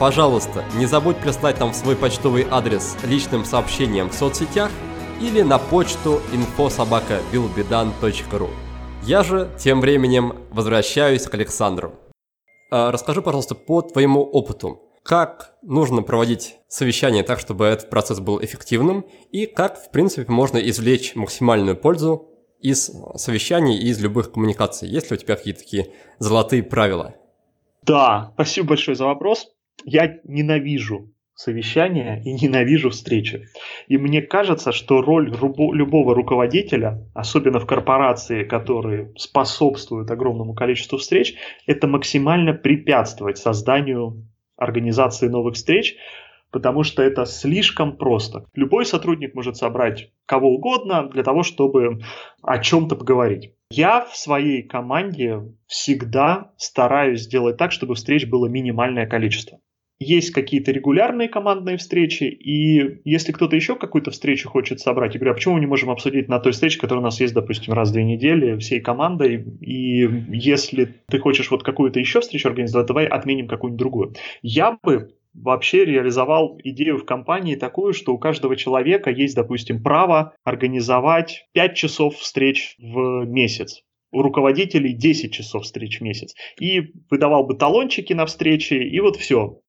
[0.00, 4.72] Пожалуйста, не забудь прислать нам свой почтовый адрес личным сообщением в соцсетях
[5.20, 8.50] или на почту infosobaka.bilbedan.ru.
[9.02, 11.94] Я же тем временем возвращаюсь к Александру.
[12.70, 18.42] А, расскажи, пожалуйста, по твоему опыту, как нужно проводить совещание так, чтобы этот процесс был
[18.42, 22.28] эффективным, и как, в принципе, можно извлечь максимальную пользу
[22.60, 24.88] из совещаний и из любых коммуникаций.
[24.88, 27.14] Есть ли у тебя какие-то такие золотые правила?
[27.82, 29.48] Да, спасибо большое за вопрос.
[29.84, 33.48] Я ненавижу совещания и ненавижу встречи.
[33.86, 41.36] И мне кажется, что роль любого руководителя, особенно в корпорации, которые способствуют огромному количеству встреч,
[41.64, 44.26] это максимально препятствовать созданию
[44.56, 45.96] организации новых встреч,
[46.50, 48.44] потому что это слишком просто.
[48.54, 52.00] Любой сотрудник может собрать кого угодно для того, чтобы
[52.42, 53.52] о чем-то поговорить.
[53.70, 59.60] Я в своей команде всегда стараюсь сделать так, чтобы встреч было минимальное количество
[60.00, 65.32] есть какие-то регулярные командные встречи, и если кто-то еще какую-то встречу хочет собрать, я говорю,
[65.32, 67.90] а почему мы не можем обсудить на той встрече, которая у нас есть, допустим, раз
[67.90, 73.06] в две недели всей командой, и если ты хочешь вот какую-то еще встречу организовать, давай
[73.06, 74.14] отменим какую-нибудь другую.
[74.42, 80.34] Я бы вообще реализовал идею в компании такую, что у каждого человека есть, допустим, право
[80.44, 86.34] организовать 5 часов встреч в месяц у руководителей 10 часов встреч в месяц.
[86.58, 89.60] И выдавал бы талончики на встречи, и вот все.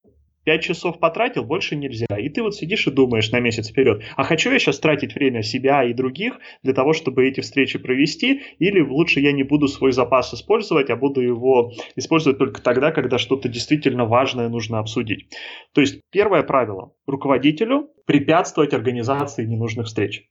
[0.46, 2.08] 5 часов потратил, больше нельзя.
[2.18, 5.44] И ты вот сидишь и думаешь на месяц вперед, а хочу я сейчас тратить время
[5.44, 9.92] себя и других для того, чтобы эти встречи провести, или лучше я не буду свой
[9.92, 15.28] запас использовать, а буду его использовать только тогда, когда что-то действительно важное нужно обсудить.
[15.74, 20.24] То есть первое правило руководителю препятствовать организации ненужных встреч.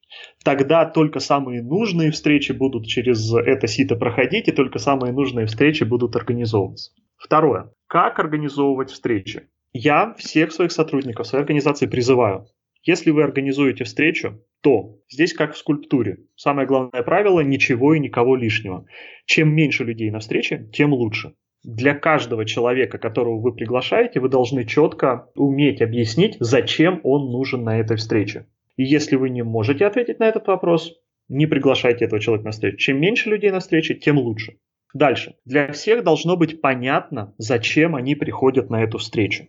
[0.42, 5.84] Тогда только самые нужные встречи будут через это сито проходить, и только самые нужные встречи
[5.84, 6.92] будут организовываться.
[7.16, 7.72] Второе.
[7.86, 9.48] Как организовывать встречи?
[9.72, 12.46] Я всех своих сотрудников своей организации призываю,
[12.84, 16.18] если вы организуете встречу, то здесь как в скульптуре.
[16.36, 18.86] Самое главное правило– ничего и никого лишнего.
[19.26, 21.34] Чем меньше людей на встрече, тем лучше.
[21.64, 27.78] Для каждого человека, которого вы приглашаете, вы должны четко уметь объяснить, зачем он нужен на
[27.78, 28.46] этой встрече.
[28.76, 30.94] И если вы не можете ответить на этот вопрос,
[31.28, 32.78] не приглашайте этого человека на встречу.
[32.78, 34.58] Чем меньше людей на встрече, тем лучше.
[34.94, 35.34] Дальше.
[35.44, 39.48] Для всех должно быть понятно, зачем они приходят на эту встречу.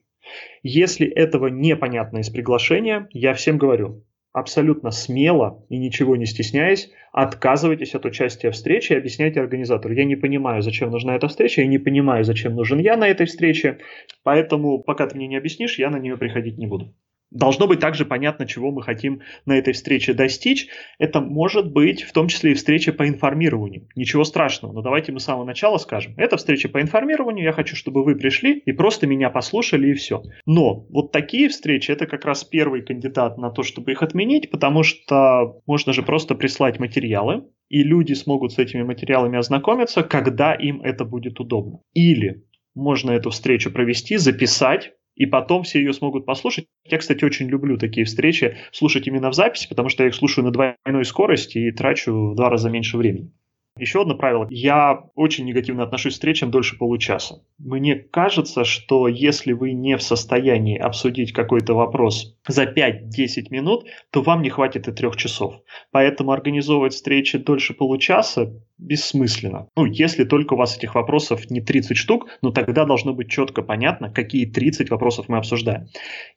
[0.64, 7.96] Если этого непонятно из приглашения, я всем говорю, абсолютно смело и ничего не стесняясь, отказывайтесь
[7.96, 9.94] от участия в встрече и объясняйте организатору.
[9.94, 13.26] Я не понимаю, зачем нужна эта встреча, я не понимаю, зачем нужен я на этой
[13.26, 13.80] встрече,
[14.24, 16.94] поэтому пока ты мне не объяснишь, я на нее приходить не буду.
[17.32, 20.68] Должно быть также понятно, чего мы хотим на этой встрече достичь.
[20.98, 23.88] Это может быть в том числе и встреча по информированию.
[23.96, 26.14] Ничего страшного, но давайте мы с самого начала скажем.
[26.18, 30.24] Это встреча по информированию, я хочу, чтобы вы пришли и просто меня послушали и все.
[30.46, 34.84] Но вот такие встречи, это как раз первый кандидат на то, чтобы их отменить, потому
[34.84, 40.82] что можно же просто прислать материалы, и люди смогут с этими материалами ознакомиться, когда им
[40.82, 41.82] это будет удобно.
[41.94, 46.65] Или можно эту встречу провести, записать, и потом все ее смогут послушать.
[46.86, 50.45] Я, кстати, очень люблю такие встречи слушать именно в записи, потому что я их слушаю
[50.45, 53.32] на двойной скорости и трачу в два раза меньше времени.
[53.80, 54.48] Еще одно правило.
[54.50, 57.44] Я очень негативно отношусь к встречам дольше получаса.
[57.58, 64.22] Мне кажется, что если вы не в состоянии обсудить какой-то вопрос за 5-10 минут, то
[64.22, 65.56] вам не хватит и трех часов.
[65.92, 69.68] Поэтому организовывать встречи дольше получаса бессмысленно.
[69.76, 73.62] Ну, если только у вас этих вопросов не 30 штук, но тогда должно быть четко
[73.62, 75.88] понятно, какие 30 вопросов мы обсуждаем.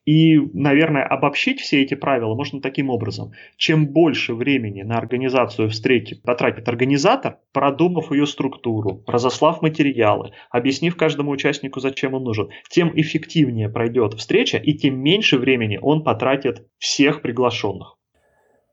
[0.05, 3.33] И, наверное, обобщить все эти правила можно таким образом.
[3.57, 11.31] Чем больше времени на организацию встречи потратит организатор, продумав ее структуру, разослав материалы, объяснив каждому
[11.31, 17.23] участнику, зачем он нужен, тем эффективнее пройдет встреча и тем меньше времени он потратит всех
[17.23, 17.97] приглашенных.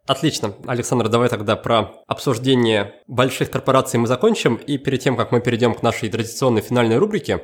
[0.09, 0.55] Отлично.
[0.65, 4.55] Александр, давай тогда про обсуждение больших корпораций мы закончим.
[4.55, 7.43] И перед тем, как мы перейдем к нашей традиционной финальной рубрике,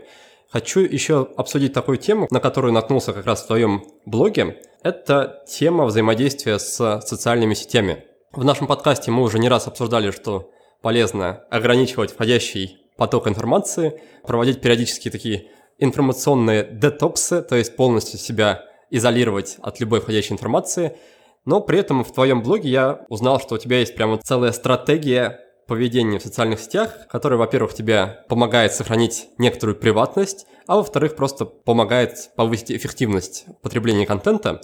[0.49, 4.59] хочу еще обсудить такую тему, на которую наткнулся как раз в твоем блоге.
[4.82, 8.03] Это тема взаимодействия с социальными сетями.
[8.32, 10.49] В нашем подкасте мы уже не раз обсуждали, что
[10.82, 15.48] полезно ограничивать входящий поток информации, проводить периодически такие
[15.78, 20.96] информационные детоксы, то есть полностью себя изолировать от любой входящей информации–
[21.46, 25.40] но при этом в твоем блоге я узнал, что у тебя есть прямо целая стратегия
[25.68, 32.32] поведения в социальных сетях, которая, во-первых, тебе помогает сохранить некоторую приватность, а во-вторых, просто помогает
[32.36, 34.62] повысить эффективность потребления контента.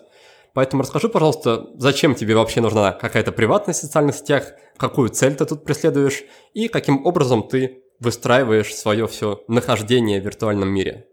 [0.54, 5.46] Поэтому расскажи, пожалуйста, зачем тебе вообще нужна какая-то приватность в социальных сетях, какую цель ты
[5.46, 6.24] тут преследуешь
[6.54, 11.08] и каким образом ты выстраиваешь свое все нахождение в виртуальном мире.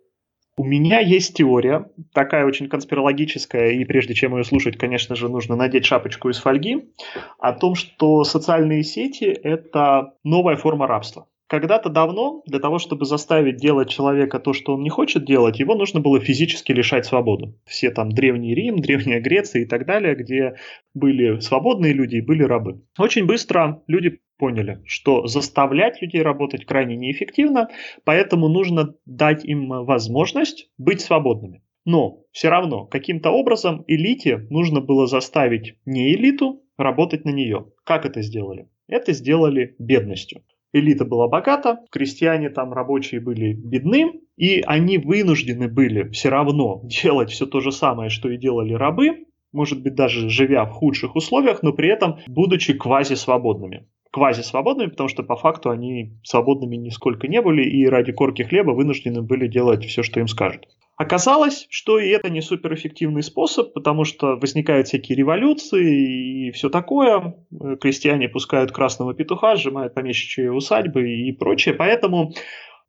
[0.57, 5.55] У меня есть теория, такая очень конспирологическая, и прежде чем ее слушать, конечно же, нужно
[5.55, 6.91] надеть шапочку из фольги,
[7.39, 11.29] о том, что социальные сети– это новая форма рабства.
[11.49, 15.75] Когда-то давно для того, чтобы заставить делать человека то, что он не хочет делать, его
[15.75, 17.59] нужно было физически лишать свободу.
[17.65, 20.57] Все там Древний Рим, Древняя Греция и так далее, где
[20.93, 22.83] были свободные люди и были рабы.
[22.99, 27.71] Очень быстро люди поняли, что заставлять людей работать крайне неэффективно,
[28.05, 31.63] поэтому нужно дать им возможность быть свободными.
[31.87, 37.73] Но все равно каким-то образом элите нужно было заставить не элиту работать на нее.
[37.85, 38.69] Как это сделали?
[38.87, 40.43] Это сделали бедностью
[40.73, 47.31] элита была богата, крестьяне там рабочие были бедны, и они вынуждены были все равно делать
[47.31, 51.63] все то же самое, что и делали рабы, может быть, даже живя в худших условиях,
[51.63, 53.87] но при этом будучи квази-свободными.
[54.11, 59.23] Квази-свободными, потому что по факту они свободными нисколько не были и ради корки хлеба вынуждены
[59.23, 60.67] были делать все, что им скажут.
[60.99, 67.37] Оказалось, что и это не суперэффективный способ, потому что возникают всякие революции и все такое.
[67.81, 71.75] Крестьяне пускают красного петуха, сжимают помещичьи усадьбы и прочее.
[71.75, 72.33] Поэтому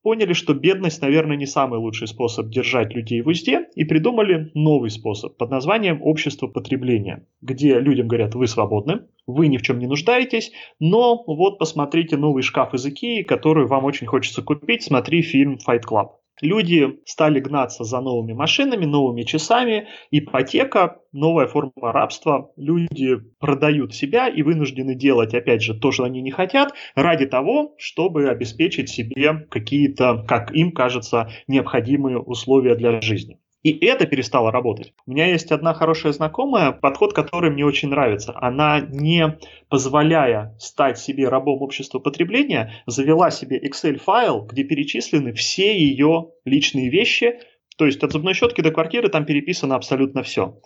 [0.01, 4.89] поняли, что бедность, наверное, не самый лучший способ держать людей в узде, и придумали новый
[4.89, 9.85] способ под названием общество потребления, где людям говорят, вы свободны, вы ни в чем не
[9.85, 15.59] нуждаетесь, но вот посмотрите новый шкаф из Икеи, который вам очень хочется купить, смотри фильм
[15.67, 16.07] Fight Club.
[16.41, 22.51] Люди стали гнаться за новыми машинами, новыми часами, ипотека, новая форма рабства.
[22.55, 27.75] Люди продают себя и вынуждены делать, опять же, то, что они не хотят, ради того,
[27.77, 33.39] чтобы обеспечить себе какие-то, как им кажется, необходимые условия для жизни.
[33.61, 34.93] И это перестало работать.
[35.05, 38.33] У меня есть одна хорошая знакомая, подход, который мне очень нравится.
[38.35, 39.37] Она, не
[39.67, 47.39] позволяя стать себе рабом общества потребления, завела себе Excel-файл, где перечислены все ее личные вещи,
[47.77, 50.59] то есть от зубной щетки до квартиры там переписано абсолютно все.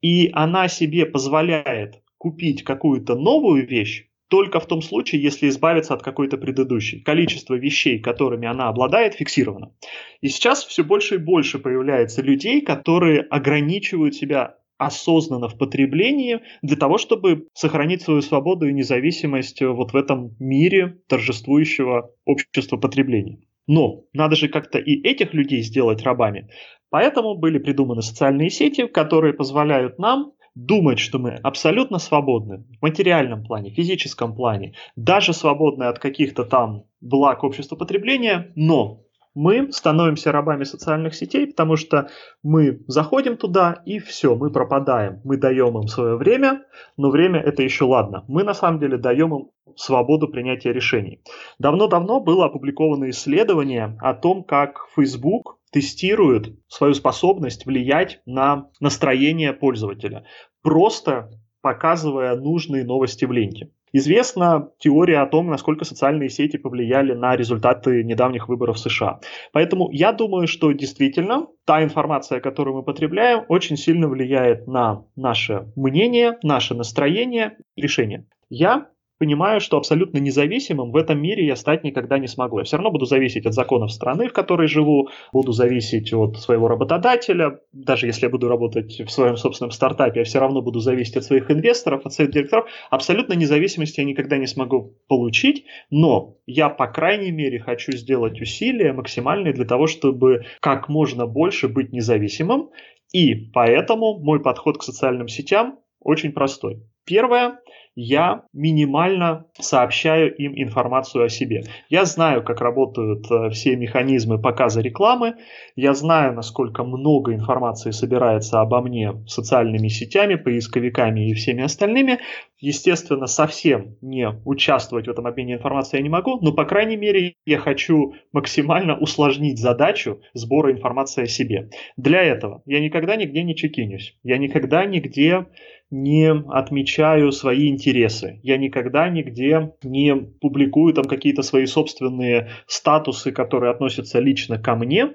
[0.00, 6.02] И она себе позволяет купить какую-то новую вещь, только в том случае, если избавиться от
[6.02, 7.00] какой-то предыдущей.
[7.00, 9.72] Количество вещей, которыми она обладает, фиксировано.
[10.20, 16.76] И сейчас все больше и больше появляется людей, которые ограничивают себя осознанно в потреблении для
[16.76, 23.40] того, чтобы сохранить свою свободу и независимость вот в этом мире торжествующего общества потребления.
[23.66, 26.48] Но надо же как-то и этих людей сделать рабами.
[26.90, 33.44] Поэтому были придуманы социальные сети, которые позволяют нам думать, что мы абсолютно свободны в материальном
[33.44, 39.02] плане, физическом плане, даже свободны от каких-то там благ общества потребления, но
[39.34, 42.08] мы становимся рабами социальных сетей, потому что
[42.42, 45.20] мы заходим туда и все, мы пропадаем.
[45.24, 46.62] Мы даем им свое время,
[46.96, 48.24] но время это еще ладно.
[48.28, 51.20] Мы на самом деле даем им свободу принятия решений.
[51.58, 60.24] Давно-давно было опубликовано исследование о том, как Facebook тестирует свою способность влиять на настроение пользователя,
[60.62, 63.70] просто показывая нужные новости в ленте.
[63.92, 69.20] Известна теория о том, насколько социальные сети повлияли на результаты недавних выборов в США.
[69.52, 75.72] Поэтому я думаю, что действительно та информация, которую мы потребляем, очень сильно влияет на наше
[75.76, 78.26] мнение, наше настроение, решение.
[78.50, 78.88] Я
[79.18, 82.58] понимаю, что абсолютно независимым в этом мире я стать никогда не смогу.
[82.58, 86.68] Я все равно буду зависеть от законов страны, в которой живу, буду зависеть от своего
[86.68, 87.60] работодателя.
[87.72, 91.24] Даже если я буду работать в своем собственном стартапе, я все равно буду зависеть от
[91.24, 92.66] своих инвесторов, от своих директоров.
[92.90, 98.92] Абсолютно независимости я никогда не смогу получить, но я, по крайней мере, хочу сделать усилия
[98.92, 102.70] максимальные для того, чтобы как можно больше быть независимым.
[103.12, 106.82] И поэтому мой подход к социальным сетям очень простой.
[107.04, 107.60] Первое
[107.96, 111.64] я минимально сообщаю им информацию о себе.
[111.88, 115.36] Я знаю, как работают э, все механизмы показа рекламы,
[115.76, 122.20] я знаю, насколько много информации собирается обо мне социальными сетями, поисковиками и всеми остальными.
[122.58, 127.34] Естественно, совсем не участвовать в этом обмене информацией я не могу, но, по крайней мере,
[127.46, 131.70] я хочу максимально усложнить задачу сбора информации о себе.
[131.96, 135.46] Для этого я никогда нигде не чекинюсь, я никогда нигде
[135.90, 138.40] не отмечаю свои интересы.
[138.42, 145.12] Я никогда нигде не публикую там какие-то свои собственные статусы, которые относятся лично ко мне.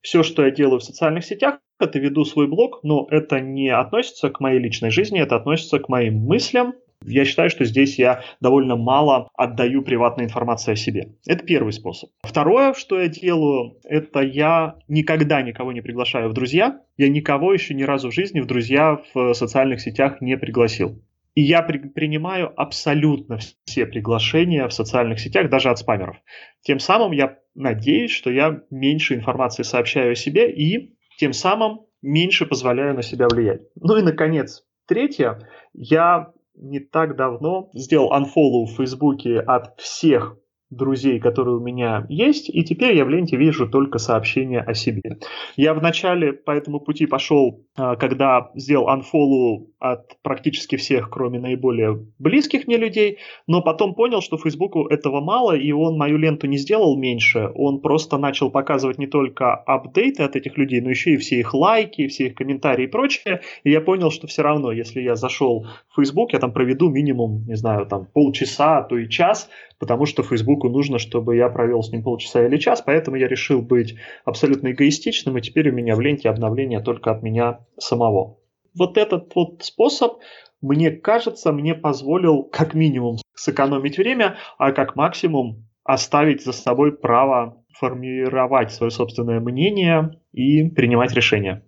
[0.00, 4.30] Все, что я делаю в социальных сетях, это веду свой блог, но это не относится
[4.30, 6.74] к моей личной жизни, это относится к моим мыслям,
[7.04, 11.14] Я считаю, что здесь я довольно мало отдаю приватной информации о себе.
[11.26, 12.10] Это первый способ.
[12.22, 16.80] Второе, что я делаю, это я никогда никого не приглашаю в друзья.
[16.96, 21.02] Я никого еще ни разу в жизни в друзья в социальных сетях не пригласил.
[21.34, 26.16] И я при, принимаю абсолютно все приглашения в социальных сетях, даже от спамеров.
[26.62, 32.44] Тем самым я надеюсь, что я меньше информации сообщаю о себе и тем самым меньше
[32.44, 33.62] позволяю на себя влиять.
[33.76, 35.38] Ну и, наконец, третье.
[35.72, 40.36] Я не так давно сделал unfollow в Фейсбуке от всех
[40.70, 45.18] друзей, которые у меня есть, и теперь я в ленте вижу только сообщения о себе.
[45.56, 52.06] Я вначале по этому пути пошел, а, когда сделал unfollow от практически всех, кроме наиболее
[52.18, 56.58] близких мне людей, но потом понял, что Фейсбуку этого мало, и он мою ленту не
[56.58, 61.16] сделал меньше, он просто начал показывать не только апдейты от этих людей, но еще и
[61.16, 65.00] все их лайки, все их комментарии и прочее, и я понял, что все равно, если
[65.00, 69.08] я зашел в Facebook, я там проведу минимум, не знаю, там полчаса, а то и
[69.08, 69.48] час,
[69.78, 70.22] потому что
[70.58, 73.94] Фейсбуку нужно, чтобы я провел с ним полчаса или час, поэтому я решил быть
[74.24, 78.38] абсолютно эгоистичным, и теперь у меня в ленте обновления только от меня самого.
[78.74, 80.18] Вот этот вот способ,
[80.60, 87.62] мне кажется, мне позволил как минимум сэкономить время, а как максимум оставить за собой право
[87.78, 91.62] формировать свое собственное мнение и принимать решения.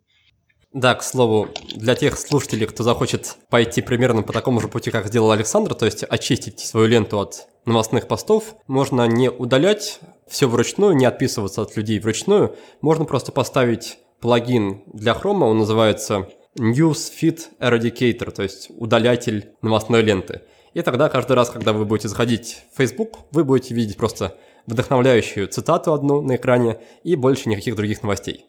[0.72, 5.09] Да, к слову, для тех слушателей, кто захочет пойти примерно по такому же пути, как
[5.09, 10.95] сделал Александр, то есть очистить свою ленту от новостных постов, можно не удалять все вручную,
[10.95, 17.41] не отписываться от людей вручную, можно просто поставить плагин для Chrome, он называется News Feed
[17.61, 20.43] Eradicator, то есть удалятель новостной ленты.
[20.75, 24.37] И тогда каждый раз, когда вы будете заходить в Facebook, вы будете видеть просто
[24.67, 28.47] вдохновляющую цитату одну на экране и больше никаких других новостей.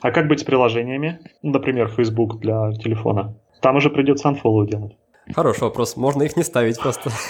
[0.00, 1.20] А как быть с приложениями?
[1.42, 3.36] Например, Facebook для телефона.
[3.60, 4.96] Там уже придется unfollow делать.
[5.34, 5.96] Хороший вопрос.
[5.96, 7.10] Можно их не ставить просто.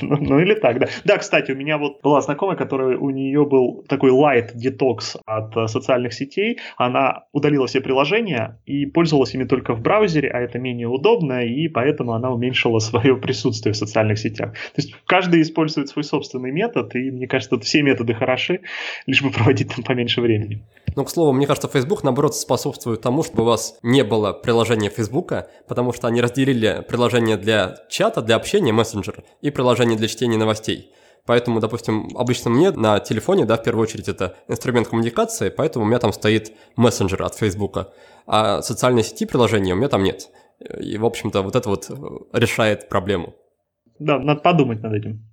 [0.00, 0.88] Ну, ну или так, да.
[1.04, 5.54] Да, кстати, у меня вот была знакомая, которая у нее был такой light детокс от
[5.56, 6.58] э, социальных сетей.
[6.78, 11.68] Она удалила все приложения и пользовалась ими только в браузере, а это менее удобно, и
[11.68, 14.52] поэтому она уменьшила свое присутствие в социальных сетях.
[14.52, 18.60] То есть каждый использует свой собственный метод, и мне кажется, все методы хороши,
[19.06, 20.62] лишь бы проводить там поменьше времени.
[20.96, 24.90] Ну, к слову, мне кажется, Facebook, наоборот, способствует тому, чтобы у вас не было приложения
[24.90, 25.32] Facebook,
[25.68, 30.92] потому что они разделили приложение для чата, для общения, мессенджер, и приложение для чтения новостей.
[31.24, 35.88] Поэтому, допустим, обычно мне на телефоне, да, в первую очередь это инструмент коммуникации, поэтому у
[35.88, 37.92] меня там стоит мессенджер от Facebook,
[38.26, 40.30] а социальной сети приложения у меня там нет.
[40.80, 41.90] И, в общем-то, вот это вот
[42.32, 43.34] решает проблему.
[43.98, 45.24] Да, надо подумать над этим.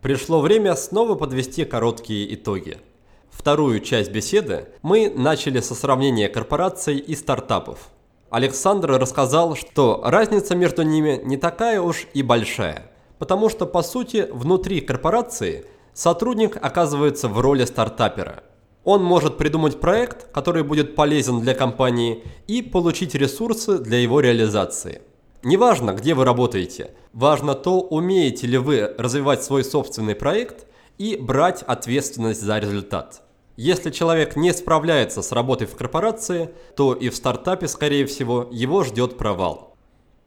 [0.00, 2.78] Пришло время снова подвести короткие итоги–
[3.30, 7.88] Вторую часть беседы мы начали со сравнения корпораций и стартапов.
[8.30, 14.28] Александр рассказал, что разница между ними не такая уж и большая, потому что по сути
[14.30, 18.44] внутри корпорации сотрудник оказывается в роли стартапера.
[18.84, 25.02] Он может придумать проект, который будет полезен для компании и получить ресурсы для его реализации.
[25.42, 30.66] Неважно, где вы работаете, важно то, умеете ли вы развивать свой собственный проект
[30.98, 33.22] и брать ответственность за результат.
[33.62, 38.84] Если человек не справляется с работой в корпорации, то и в стартапе, скорее всего, его
[38.84, 39.76] ждет провал.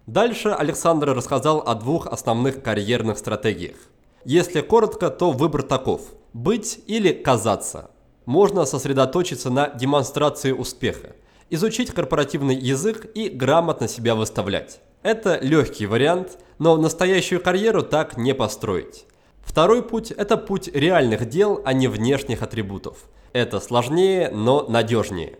[0.05, 3.77] Дальше Александр рассказал о двух основных карьерных стратегиях.
[4.23, 6.01] Если коротко, то выбор таков–
[6.34, 7.89] быть или казаться.
[8.27, 11.15] Можно сосредоточиться на демонстрации успеха,
[11.49, 14.79] изучить корпоративный язык и грамотно себя выставлять.
[15.01, 19.07] Это легкий вариант, но настоящую карьеру так не построить.
[19.54, 22.97] Второй путь– это путь реальных дел, а не внешних атрибутов.
[23.34, 25.38] Это сложнее, но надежнее.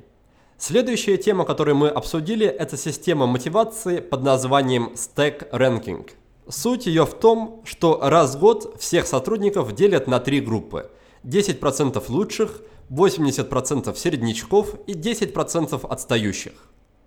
[0.60, 6.12] Следующая тема, которую мы обсудили, это система мотивации под названием Stack Ranking.
[6.48, 10.92] Суть ее в том, что раз в год всех сотрудников делят на три группы.
[11.24, 12.62] 10% лучших,
[12.92, 16.54] 80% середнячков и 10% отстающих.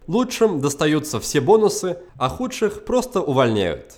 [0.08, 3.94] Лучшим достаются все бонусы, а худших просто увольняют.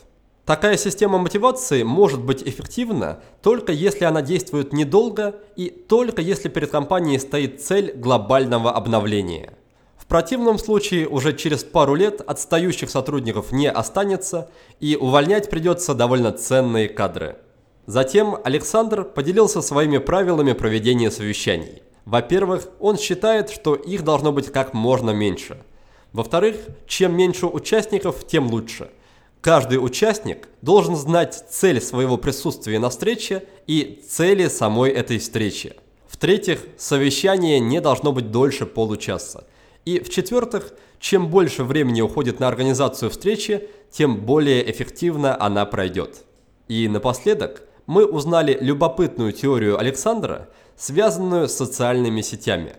[0.49, 6.71] Такая система мотивации может быть эффективна только если она действует недолго и только если перед
[6.71, 9.53] компанией стоит цель глобального обновления.
[9.99, 14.49] В противном случае уже через пару лет отстающих сотрудников не останется
[14.81, 17.37] и увольнять придется довольно ценные кадры.
[17.85, 21.83] Затем Александр поделился своими правилами проведения совещаний.
[22.07, 25.59] Во-первых, он считает, что их должно быть как можно меньше.
[26.15, 28.91] Во-вторых, чем меньше участников, тем лучше–
[29.49, 35.75] Каждый участник должен знать цель своего присутствия на встрече и цели самой этой встречи.
[36.07, 39.47] В-третьих, совещание не должно быть дольше получаса.
[39.87, 46.25] И в-четвертых, чем больше времени уходит на организацию встречи, тем более эффективно она пройдет.
[46.69, 52.75] И напоследок мы узнали любопытную теорию Александра, связанную с социальными сетями.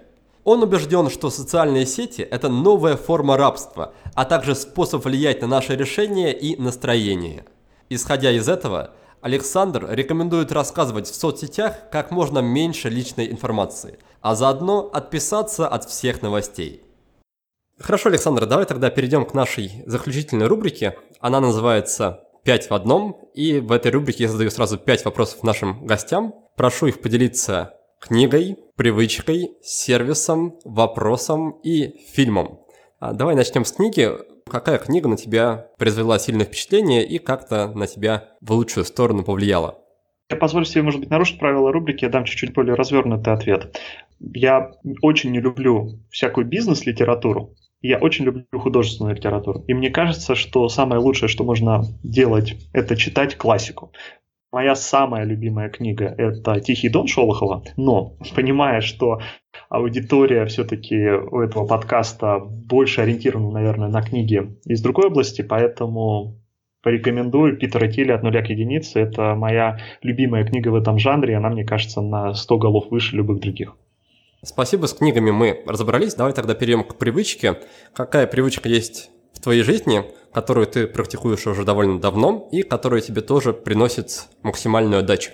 [0.52, 5.76] Он убежден, что социальные сети– это новая форма рабства, а также способ влиять на наши
[5.76, 7.46] решения и настроение.
[7.90, 14.90] Исходя из этого, Александр рекомендует рассказывать в соцсетях как можно меньше личной информации, а заодно
[14.92, 16.82] отписаться от всех новостей.
[17.78, 20.98] Хорошо, Александр, давай тогда перейдем к нашей заключительной рубрике.
[21.20, 25.86] Она называется «Пять в одном», и в этой рубрике я задаю сразу пять вопросов нашим
[25.86, 26.34] гостям.
[26.56, 32.62] Прошу их поделиться книгой, привычкой, сервисом, вопросом и фильмом.
[33.00, 34.10] А давай начнем с книги.
[34.50, 39.78] Какая книга на тебя произвела сильное впечатление и как-то на тебя в лучшую сторону повлияла?
[40.30, 43.80] Я позволю себе, может быть, нарушить правила рубрики, я дам чуть-чуть более развернутый ответ.
[44.20, 44.72] Я
[45.02, 49.64] очень не люблю всякую бизнес-литературу, я очень люблю художественную литературу.
[49.68, 53.92] И мне кажется, что самое лучшее, что можно делать, это читать классику.
[54.52, 59.20] Моя самая любимая книга– это «Тихий дон» Шолохова, но, понимая, что
[59.70, 66.42] аудитория все-таки у этого подкаста больше ориентирована, наверное, на книги из другой области, поэтому
[66.82, 69.00] порекомендую Питера Тилли «От нуля к единице».
[69.00, 73.42] Это моя любимая книга в этом жанре, она, мне кажется, на 100 голов выше любых
[73.42, 73.76] других.
[74.42, 76.16] Спасибо, с книгами мы разобрались.
[76.16, 77.60] Давай тогда перейдем к привычке.
[77.94, 83.22] Какая привычка есть в твоей жизни, которую ты практикуешь уже довольно давно и которая тебе
[83.22, 85.32] тоже приносит максимальную отдачу?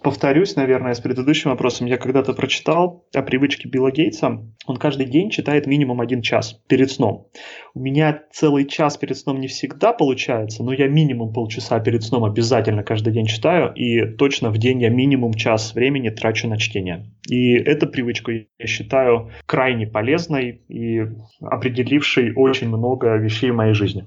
[0.00, 1.88] Повторюсь, наверное, с предыдущим вопросом.
[1.88, 4.44] Я когда-то прочитал о привычке Билла Гейтса.
[4.66, 7.26] Он каждый день читает минимум один час перед сном.
[7.74, 12.24] У меня целый час перед сном не всегда получается, но я минимум полчаса перед сном
[12.24, 17.10] обязательно каждый день читаю, и точно в день я минимум час времени трачу на чтение.
[17.28, 21.08] И эту привычку я считаю крайне полезной и
[21.40, 24.06] определившей очень много вещей в моей жизни.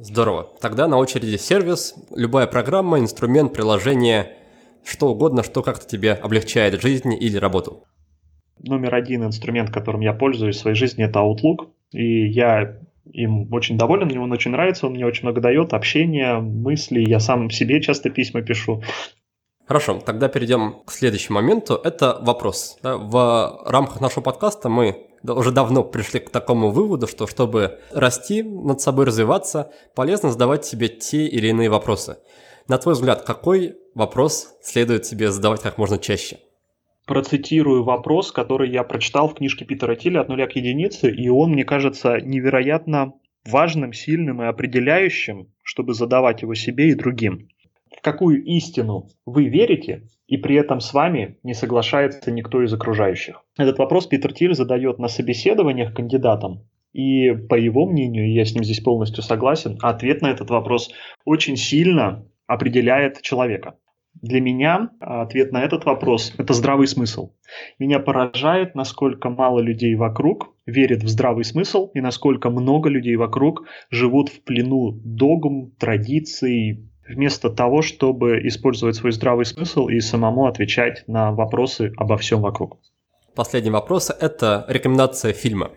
[0.00, 0.50] Здорово.
[0.60, 4.36] Тогда на очереди сервис, любая программа, инструмент, приложение–
[4.84, 7.84] что угодно, что как-то тебе облегчает жизнь или работу.
[8.58, 11.68] Номер один инструмент, которым я пользуюсь в своей жизни, это Outlook.
[11.92, 12.78] И я
[13.12, 17.20] им очень доволен, мне он очень нравится, он мне очень много дает, общение, мысли, я
[17.20, 18.82] сам себе часто письма пишу.
[19.66, 21.80] Хорошо, тогда перейдем к следующему моменту.
[21.82, 22.76] Это вопрос.
[22.82, 28.82] В рамках нашего подкаста мы уже давно пришли к такому выводу, что чтобы расти, над
[28.82, 32.18] собой развиваться, полезно задавать себе те или иные вопросы.
[32.68, 36.40] На твой взгляд, какой вопрос следует себе задавать как можно чаще?
[37.06, 41.52] Процитирую вопрос, который я прочитал в книжке Питера Тилля «От нуля к единице», и он,
[41.52, 43.14] мне кажется, невероятно
[43.46, 47.48] важным, сильным и определяющим, чтобы задавать его себе и другим.
[48.04, 53.42] Какую истину вы верите, и при этом с вами не соглашается никто из окружающих?
[53.56, 58.62] Этот вопрос Питер Тиль задает на собеседованиях кандидатам, и по его мнению, я с ним
[58.62, 60.90] здесь полностью согласен, ответ на этот вопрос
[61.24, 63.78] очень сильно определяет человека?
[64.20, 67.32] Для меня ответ на этот вопрос– это здравый смысл.
[67.78, 73.64] Меня поражает, насколько мало людей вокруг верит в здравый смысл и насколько много людей вокруг
[73.88, 81.04] живут в плену догм, традиций, вместо того, чтобы использовать свой здравый смысл и самому отвечать
[81.06, 82.78] на вопросы обо всем вокруг.
[83.34, 85.72] Последний вопрос– это рекомендация фильма.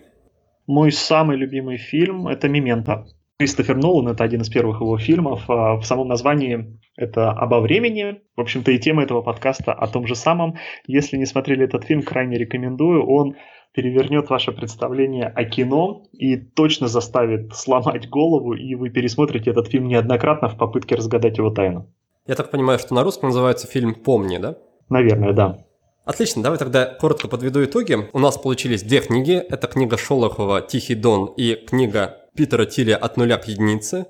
[0.68, 3.08] Мой самый любимый фильм– это «Мементо».
[3.40, 5.48] Кристофер Нолан, это один из первых его фильмов.
[5.48, 8.22] А в самом названии это «Обо времени».
[8.36, 10.56] В общем-то, и тема этого подкаста о том же самом.
[10.88, 13.06] Если не смотрели этот фильм, крайне рекомендую.
[13.06, 13.36] Он
[13.78, 19.88] перевернет ваше представление о кино и точно заставит сломать голову, и вы пересмотрите этот фильм
[19.88, 21.88] неоднократно в попытке разгадать его тайну.
[22.26, 24.58] Я так понимаю, что на русском называется фильм «Помни», да?
[24.90, 25.60] Наверное, да.
[26.06, 28.00] Отлично, давай тогда коротко подведу итоги.
[28.14, 29.34] У нас получились две книги.
[29.34, 34.08] Это книга Шолохова «Тихий дон» и книга Питера Тилли от нуля к единице.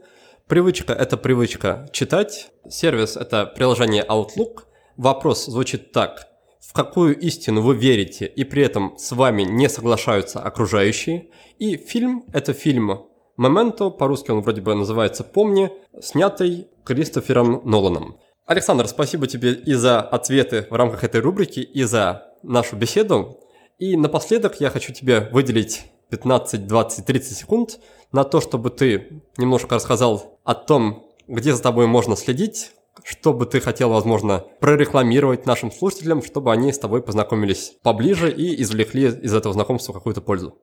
[0.47, 2.51] Привычка– это привычка читать.
[2.69, 4.59] Сервис– это приложение Outlook.
[4.95, 6.36] Вопрос звучит так.
[6.67, 11.29] В какую истину вы верите и при этом с вами не соглашаются окружающие?
[11.59, 13.05] И фильм– это фильм
[13.37, 15.71] «Моменто», по-русски он вроде бы называется «Помни»,
[16.01, 18.17] снятый Кристофером Ноланом.
[18.45, 23.39] Александр, спасибо тебе и за ответы в рамках этой рубрики, и за нашу беседу.
[23.79, 27.79] И напоследок я хочу тебе выделить 15, 20, 30 секунд
[28.11, 32.71] на то, чтобы ты немножко рассказал о том, где за тобой можно следить,
[33.03, 38.61] что бы ты хотел, возможно, прорекламировать нашим слушателям, чтобы они с тобой познакомились поближе и
[38.61, 40.57] извлекли из этого знакомства какую-то пользу.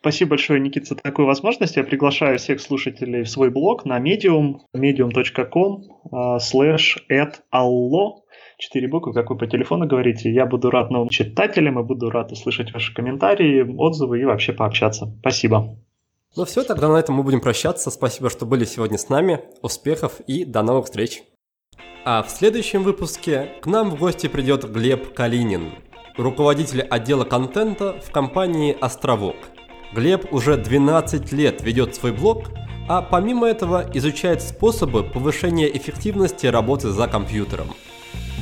[0.00, 1.76] Спасибо большое, Никита, за такую возможность.
[1.76, 5.84] Я приглашаю всех слушателей в свой блог на medium, medium.com
[6.40, 8.22] slash at allo
[8.62, 10.32] четыре буквы, как вы по телефону говорите.
[10.32, 15.12] Я буду рад новым читателям и буду рад услышать ваши комментарии, отзывы и вообще пообщаться.
[15.20, 15.76] Спасибо.
[16.36, 17.90] Ну все, тогда на этом мы будем прощаться.
[17.90, 19.40] Спасибо, что были сегодня с нами.
[19.62, 21.22] Успехов и до новых встреч.
[22.04, 25.72] А в следующем выпуске к нам в гости придет Глеб Калинин,
[26.16, 29.36] руководитель отдела контента в компании «Островок».
[29.92, 32.48] Глеб уже 12 лет ведет свой блог,
[32.88, 37.68] а помимо этого изучает способы повышения эффективности работы за компьютером.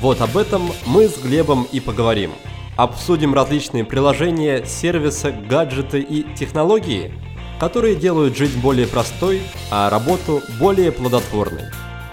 [0.01, 2.31] Вот об этом мы с Глебом и поговорим.
[2.77, 7.13] Обсудим различные приложения, сервисы, гаджеты и технологии,
[7.59, 11.65] которые делают жизнь более простой, а работу более плодотворной.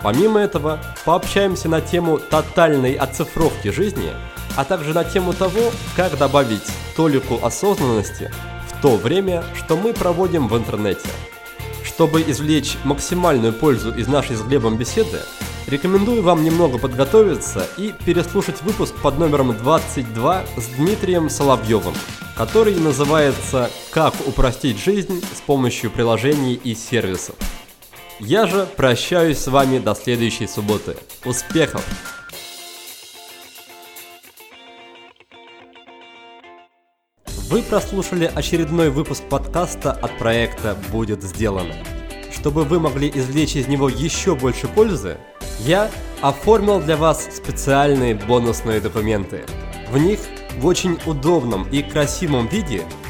[0.07, 4.13] Помимо этого, пообщаемся на тему тотальной оцифровки жизни,
[4.55, 6.63] а также на тему того, как добавить
[6.95, 8.31] толику осознанности
[8.69, 11.09] в то время, что мы проводим в интернете.
[11.83, 15.19] Чтобы извлечь максимальную пользу из нашей с Глебом беседы,
[15.67, 21.95] рекомендую вам немного подготовиться и переслушать выпуск под номером 22 с Дмитрием Соловьевым,
[22.37, 27.35] который называется «Как упростить жизнь с помощью приложений и сервисов».
[28.19, 30.97] Я же прощаюсь с вами до следующей субботы.
[31.23, 31.85] Успехов!
[37.49, 41.75] Вы прослушали очередной выпуск подкаста от проекта «Будет сделано».
[42.31, 45.17] Чтобы вы могли извлечь из него еще больше пользы,
[45.59, 45.91] я
[46.21, 49.43] оформил для вас специальные бонусные документы.
[49.91, 50.19] В них
[50.57, 52.83] в очень удобном и красивом виде